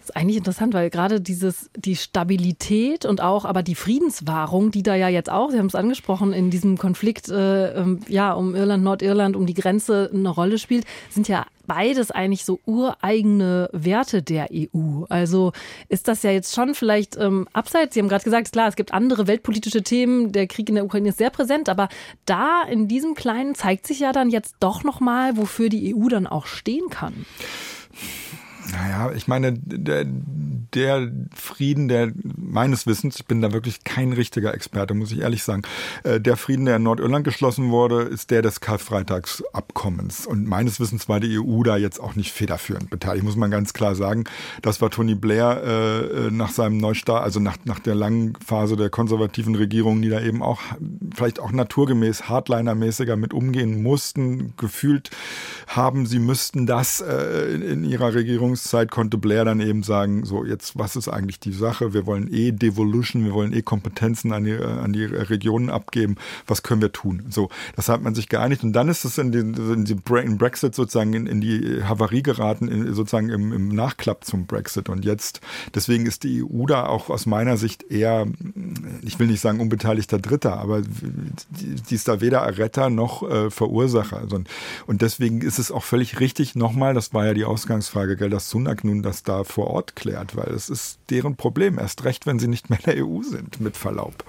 Das 0.03 0.09
ist 0.09 0.17
eigentlich 0.17 0.35
interessant, 0.35 0.73
weil 0.73 0.89
gerade 0.89 1.21
dieses, 1.21 1.69
die 1.77 1.95
Stabilität 1.95 3.05
und 3.05 3.21
auch 3.21 3.45
aber 3.45 3.63
die 3.63 3.73
Friedenswahrung, 3.73 4.69
die 4.69 4.83
da 4.83 4.95
ja 4.95 5.07
jetzt 5.07 5.31
auch, 5.31 5.49
Sie 5.49 5.57
haben 5.57 5.67
es 5.67 5.75
angesprochen, 5.75 6.33
in 6.33 6.49
diesem 6.49 6.77
Konflikt 6.77 7.29
äh, 7.29 7.71
ähm, 7.71 8.01
ja, 8.09 8.33
um 8.33 8.53
Irland, 8.53 8.83
Nordirland, 8.83 9.37
um 9.37 9.45
die 9.45 9.53
Grenze 9.53 10.11
eine 10.13 10.27
Rolle 10.27 10.57
spielt, 10.57 10.83
sind 11.09 11.29
ja 11.29 11.45
beides 11.67 12.11
eigentlich 12.11 12.43
so 12.43 12.59
ureigene 12.65 13.69
Werte 13.71 14.21
der 14.21 14.49
EU. 14.51 15.05
Also 15.07 15.53
ist 15.87 16.09
das 16.09 16.21
ja 16.21 16.31
jetzt 16.31 16.53
schon 16.53 16.75
vielleicht 16.75 17.15
ähm, 17.15 17.47
abseits, 17.53 17.93
Sie 17.93 18.01
haben 18.01 18.09
gerade 18.09 18.25
gesagt, 18.25 18.51
klar, 18.51 18.67
es 18.67 18.75
gibt 18.75 18.93
andere 18.93 19.25
weltpolitische 19.27 19.83
Themen, 19.83 20.33
der 20.33 20.47
Krieg 20.47 20.67
in 20.67 20.75
der 20.75 20.83
Ukraine 20.83 21.07
ist 21.09 21.17
sehr 21.17 21.29
präsent, 21.29 21.69
aber 21.69 21.87
da 22.25 22.63
in 22.69 22.89
diesem 22.89 23.15
Kleinen 23.15 23.55
zeigt 23.55 23.87
sich 23.87 23.99
ja 23.99 24.11
dann 24.11 24.29
jetzt 24.29 24.55
doch 24.59 24.83
nochmal, 24.83 25.37
wofür 25.37 25.69
die 25.69 25.95
EU 25.95 26.09
dann 26.09 26.27
auch 26.27 26.45
stehen 26.45 26.89
kann. 26.89 27.25
Naja, 28.71 29.11
ich 29.13 29.27
meine, 29.27 29.53
der, 29.53 30.05
der 30.05 31.11
Frieden, 31.35 31.87
der 31.87 32.11
meines 32.37 32.87
Wissens, 32.87 33.17
ich 33.17 33.25
bin 33.25 33.41
da 33.41 33.51
wirklich 33.51 33.83
kein 33.83 34.13
richtiger 34.13 34.53
Experte, 34.53 34.93
muss 34.93 35.11
ich 35.11 35.21
ehrlich 35.21 35.43
sagen, 35.43 35.63
äh, 36.03 36.19
der 36.19 36.37
Frieden, 36.37 36.65
der 36.65 36.77
in 36.77 36.83
Nordirland 36.83 37.25
geschlossen 37.25 37.71
wurde, 37.71 38.03
ist 38.03 38.31
der 38.31 38.41
des 38.41 38.61
Karfreitagsabkommens. 38.61 40.25
Und 40.25 40.47
meines 40.47 40.79
Wissens 40.79 41.09
war 41.09 41.19
die 41.19 41.39
EU 41.39 41.63
da 41.63 41.77
jetzt 41.77 41.99
auch 41.99 42.15
nicht 42.15 42.31
federführend 42.31 42.89
beteiligt, 42.89 43.25
muss 43.25 43.35
man 43.35 43.51
ganz 43.51 43.73
klar 43.73 43.95
sagen. 43.95 44.23
Das 44.61 44.81
war 44.81 44.89
Tony 44.89 45.15
Blair 45.15 45.63
äh, 45.63 46.31
nach 46.31 46.51
seinem 46.51 46.77
Neustart, 46.77 47.23
also 47.23 47.39
nach, 47.39 47.57
nach 47.65 47.79
der 47.79 47.95
langen 47.95 48.33
Phase 48.45 48.77
der 48.77 48.89
konservativen 48.89 49.55
Regierung, 49.55 50.01
die 50.01 50.09
da 50.09 50.21
eben 50.21 50.41
auch 50.41 50.61
vielleicht 51.15 51.39
auch 51.39 51.51
naturgemäß 51.51 52.23
Hardliner-mäßiger 52.23 53.15
mit 53.15 53.33
umgehen 53.33 53.83
mussten, 53.83 54.53
gefühlt 54.57 55.11
haben, 55.67 56.05
sie 56.05 56.19
müssten 56.19 56.65
das 56.65 57.01
äh, 57.01 57.53
in, 57.53 57.61
in 57.61 57.83
ihrer 57.83 58.13
Regierungszeit, 58.53 58.91
konnte 58.91 59.17
Blair 59.17 59.45
dann 59.45 59.59
eben 59.59 59.83
sagen, 59.83 60.25
so 60.25 60.45
jetzt 60.45 60.77
was 60.77 60.95
ist 60.95 61.07
eigentlich 61.07 61.39
die 61.39 61.51
Sache? 61.51 61.93
Wir 61.93 62.05
wollen 62.05 62.31
eh 62.31 62.51
Devolution, 62.51 63.25
wir 63.25 63.33
wollen 63.33 63.53
eh 63.53 63.61
Kompetenzen 63.61 64.31
an 64.31 64.43
die, 64.43 64.51
äh, 64.51 64.63
an 64.63 64.93
die 64.93 65.03
Regionen 65.03 65.69
abgeben. 65.69 66.15
Was 66.47 66.63
können 66.63 66.81
wir 66.81 66.91
tun? 66.91 67.23
So, 67.29 67.49
das 67.75 67.89
hat 67.89 68.01
man 68.01 68.15
sich 68.15 68.29
geeinigt 68.29 68.63
und 68.63 68.73
dann 68.73 68.89
ist 68.89 69.05
es 69.05 69.17
in, 69.17 69.31
den, 69.31 69.53
in, 69.53 69.85
die, 69.85 69.93
in 69.93 70.37
Brexit 70.37 70.75
sozusagen 70.75 71.13
in, 71.13 71.27
in 71.27 71.41
die 71.41 71.83
Havarie 71.83 72.23
geraten, 72.23 72.67
in, 72.67 72.93
sozusagen 72.93 73.29
im, 73.29 73.51
im 73.51 73.69
Nachklapp 73.69 74.23
zum 74.23 74.45
Brexit. 74.45 74.89
Und 74.89 75.05
jetzt, 75.05 75.41
deswegen 75.73 76.05
ist 76.05 76.23
die 76.23 76.43
EU 76.43 76.65
da 76.65 76.85
auch 76.85 77.09
aus 77.09 77.25
meiner 77.25 77.57
Sicht 77.57 77.83
eher, 77.91 78.27
ich 79.01 79.19
will 79.19 79.27
nicht 79.27 79.41
sagen 79.41 79.59
unbeteiligter 79.59 80.19
Dritter, 80.19 80.57
aber 80.57 80.81
die 80.81 81.95
ist 81.95 82.07
da 82.07 82.21
weder 82.21 82.57
Retter 82.57 82.89
noch 82.89 83.23
äh, 83.23 83.49
Verursacher. 83.49 84.17
Also, 84.17 84.41
und 84.87 85.01
deswegen 85.01 85.41
ist 85.41 85.59
es 85.59 85.71
auch 85.71 85.83
völlig 85.83 86.19
richtig, 86.19 86.55
nochmal, 86.55 86.93
das 86.93 87.13
war 87.13 87.25
ja 87.25 87.33
die 87.33 87.45
Ausgangsfrage, 87.45 88.15
gell, 88.15 88.29
dass 88.43 88.49
Sunak 88.49 88.83
nun 88.83 89.01
das 89.01 89.23
da 89.23 89.45
vor 89.45 89.67
Ort 89.67 89.95
klärt, 89.95 90.35
weil 90.35 90.49
es 90.49 90.69
ist 90.69 90.99
deren 91.09 91.37
Problem, 91.37 91.79
erst 91.79 92.03
recht, 92.03 92.25
wenn 92.25 92.39
sie 92.39 92.49
nicht 92.49 92.69
mehr 92.69 92.79
in 92.79 92.85
der 92.85 93.05
EU 93.05 93.21
sind, 93.21 93.61
mit 93.61 93.77
Verlaub. 93.77 94.25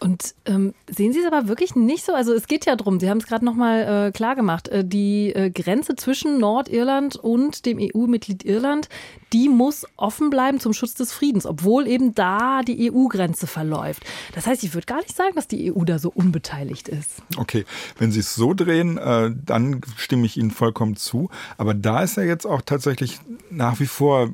Und 0.00 0.34
ähm, 0.46 0.74
sehen 0.88 1.12
Sie 1.12 1.20
es 1.20 1.26
aber 1.26 1.48
wirklich 1.48 1.74
nicht 1.74 2.04
so? 2.04 2.12
Also 2.12 2.32
es 2.32 2.46
geht 2.46 2.66
ja 2.66 2.76
darum, 2.76 3.00
Sie 3.00 3.10
haben 3.10 3.18
es 3.18 3.26
gerade 3.26 3.44
nochmal 3.44 4.08
äh, 4.08 4.12
klar 4.12 4.36
gemacht, 4.36 4.68
äh, 4.68 4.84
die 4.84 5.34
äh, 5.34 5.50
Grenze 5.50 5.96
zwischen 5.96 6.38
Nordirland 6.38 7.16
und 7.16 7.66
dem 7.66 7.78
EU-Mitglied 7.80 8.44
Irland, 8.44 8.88
die 9.32 9.48
muss 9.48 9.84
offen 9.96 10.30
bleiben 10.30 10.60
zum 10.60 10.72
Schutz 10.72 10.94
des 10.94 11.12
Friedens, 11.12 11.46
obwohl 11.46 11.86
eben 11.86 12.14
da 12.14 12.62
die 12.62 12.90
EU-Grenze 12.90 13.46
verläuft. 13.46 14.04
Das 14.34 14.46
heißt, 14.46 14.62
ich 14.62 14.74
würde 14.74 14.86
gar 14.86 14.98
nicht 14.98 15.14
sagen, 15.14 15.34
dass 15.34 15.48
die 15.48 15.72
EU 15.72 15.84
da 15.84 15.98
so 15.98 16.10
unbeteiligt 16.10 16.88
ist. 16.88 17.22
Okay, 17.36 17.64
wenn 17.98 18.12
Sie 18.12 18.20
es 18.20 18.34
so 18.34 18.54
drehen, 18.54 18.98
äh, 18.98 19.30
dann 19.44 19.80
stimme 19.96 20.26
ich 20.26 20.36
Ihnen 20.36 20.50
vollkommen 20.50 20.96
zu. 20.96 21.28
Aber 21.56 21.74
da 21.74 22.02
ist 22.02 22.16
ja 22.16 22.22
jetzt 22.22 22.46
auch 22.46 22.62
tatsächlich 22.62 23.18
nach 23.50 23.80
wie 23.80 23.86
vor, 23.86 24.30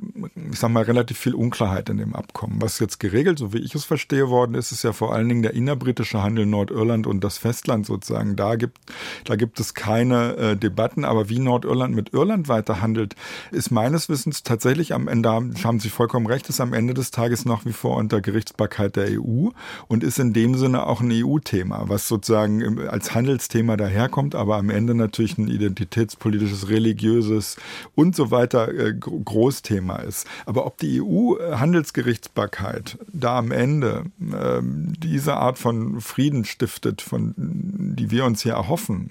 ich 0.53 0.59
sage 0.59 0.73
mal, 0.73 0.85
relativ 0.85 1.19
viel 1.19 1.35
Unklarheit 1.35 1.89
in 1.89 1.97
dem 1.97 2.15
Abkommen. 2.15 2.61
Was 2.61 2.79
jetzt 2.79 3.01
geregelt, 3.01 3.39
so 3.39 3.53
wie 3.53 3.59
ich 3.59 3.75
es 3.75 3.85
verstehe 3.85 4.29
worden 4.29 4.55
ist, 4.55 4.73
ist 4.73 4.85
ja 4.85 4.93
vor 4.93 5.15
allen 5.15 5.29
Dingen 5.29 5.43
der 5.43 5.54
innerbritische 5.55 6.23
Handel 6.23 6.47
Nordirland 6.47 7.07
und 7.07 7.23
das 7.23 7.39
Festland 7.39 7.87
sozusagen, 7.87 8.37
da 8.37 8.57
gibt, 8.57 8.79
da 9.25 9.37
gibt 9.37 9.61
es 9.61 9.75
keine 9.75 10.37
äh, 10.37 10.57
Debatten. 10.57 11.05
Aber 11.05 11.29
wie 11.29 11.39
Nordirland 11.39 11.95
mit 11.95 12.13
Irland 12.13 12.49
weiter 12.49 12.81
handelt, 12.81 13.15
ist 13.51 13.71
meines 13.71 14.09
Wissens 14.09 14.43
tatsächlich 14.43 14.93
am 14.95 15.09
Ende, 15.09 15.31
haben 15.31 15.81
Sie 15.81 15.89
vollkommen 15.89 16.27
recht, 16.27 16.49
ist 16.49 16.61
am 16.61 16.73
Ende 16.73 16.95
des 16.95 17.11
Tages 17.11 17.45
nach 17.45 17.65
wie 17.65 17.73
vor 17.73 17.97
unter 17.97 18.21
Gerichtsbarkeit 18.21 18.97
der 18.97 19.21
EU 19.21 19.49
und 19.89 20.05
ist 20.05 20.19
in 20.19 20.33
dem 20.33 20.55
Sinne 20.57 20.87
auch 20.87 21.01
ein 21.01 21.11
EU-Thema, 21.13 21.85
was 21.89 22.09
sozusagen 22.09 22.89
als 22.89 23.15
Handelsthema 23.15 23.77
daherkommt, 23.77 24.35
aber 24.35 24.57
am 24.57 24.71
Ende 24.71 24.95
natürlich 24.95 25.39
ein 25.39 25.49
identitätspolitisches, 25.49 26.69
religiöses 26.69 27.57
und 27.95 28.17
so 28.17 28.31
weiter 28.31 28.69
äh, 28.69 28.95
Großthema 28.95 29.97
ist. 29.97 30.27
Aber 30.47 30.67
ob 30.67 30.79
die 30.79 31.01
EU-Handelsgerichtsbarkeit 31.01 32.99
da 33.13 33.39
am 33.39 33.51
Ende 33.51 34.07
äh, 34.21 34.61
diese 34.63 35.37
Art 35.45 35.59
von 35.59 36.01
Frieden 36.01 36.45
stiftet, 36.45 37.03
von 37.03 37.35
die 37.37 38.11
wir 38.11 38.25
uns 38.25 38.43
hier 38.43 38.55
erhoffen, 38.55 39.11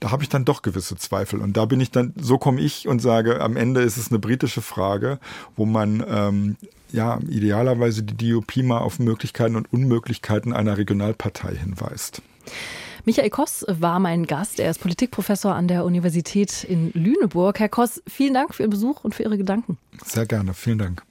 da 0.00 0.10
habe 0.10 0.22
ich 0.22 0.28
dann 0.28 0.44
doch 0.44 0.62
gewisse 0.62 0.96
Zweifel. 0.96 1.40
Und 1.40 1.56
da 1.56 1.64
bin 1.64 1.80
ich 1.80 1.90
dann, 1.90 2.12
so 2.16 2.38
komme 2.38 2.60
ich 2.60 2.88
und 2.88 3.00
sage, 3.00 3.40
am 3.40 3.56
Ende 3.56 3.82
ist 3.82 3.96
es 3.96 4.10
eine 4.10 4.18
britische 4.18 4.62
Frage, 4.62 5.18
wo 5.56 5.64
man 5.64 6.04
ähm, 6.08 6.56
ja 6.92 7.18
idealerweise 7.28 8.02
die 8.02 8.30
DUP 8.30 8.56
mal 8.58 8.78
auf 8.78 8.98
Möglichkeiten 8.98 9.56
und 9.56 9.72
Unmöglichkeiten 9.72 10.52
einer 10.52 10.76
Regionalpartei 10.76 11.54
hinweist. 11.56 12.22
Michael 13.04 13.30
Koss 13.30 13.64
war 13.68 13.98
mein 13.98 14.26
Gast. 14.26 14.60
Er 14.60 14.70
ist 14.70 14.80
Politikprofessor 14.80 15.54
an 15.54 15.66
der 15.66 15.84
Universität 15.84 16.62
in 16.62 16.92
Lüneburg. 16.92 17.58
Herr 17.58 17.68
Koss, 17.68 18.00
vielen 18.06 18.34
Dank 18.34 18.54
für 18.54 18.62
Ihren 18.62 18.70
Besuch 18.70 19.02
und 19.02 19.14
für 19.14 19.24
Ihre 19.24 19.38
Gedanken. 19.38 19.76
Sehr 20.04 20.26
gerne. 20.26 20.54
Vielen 20.54 20.78
Dank. 20.78 21.02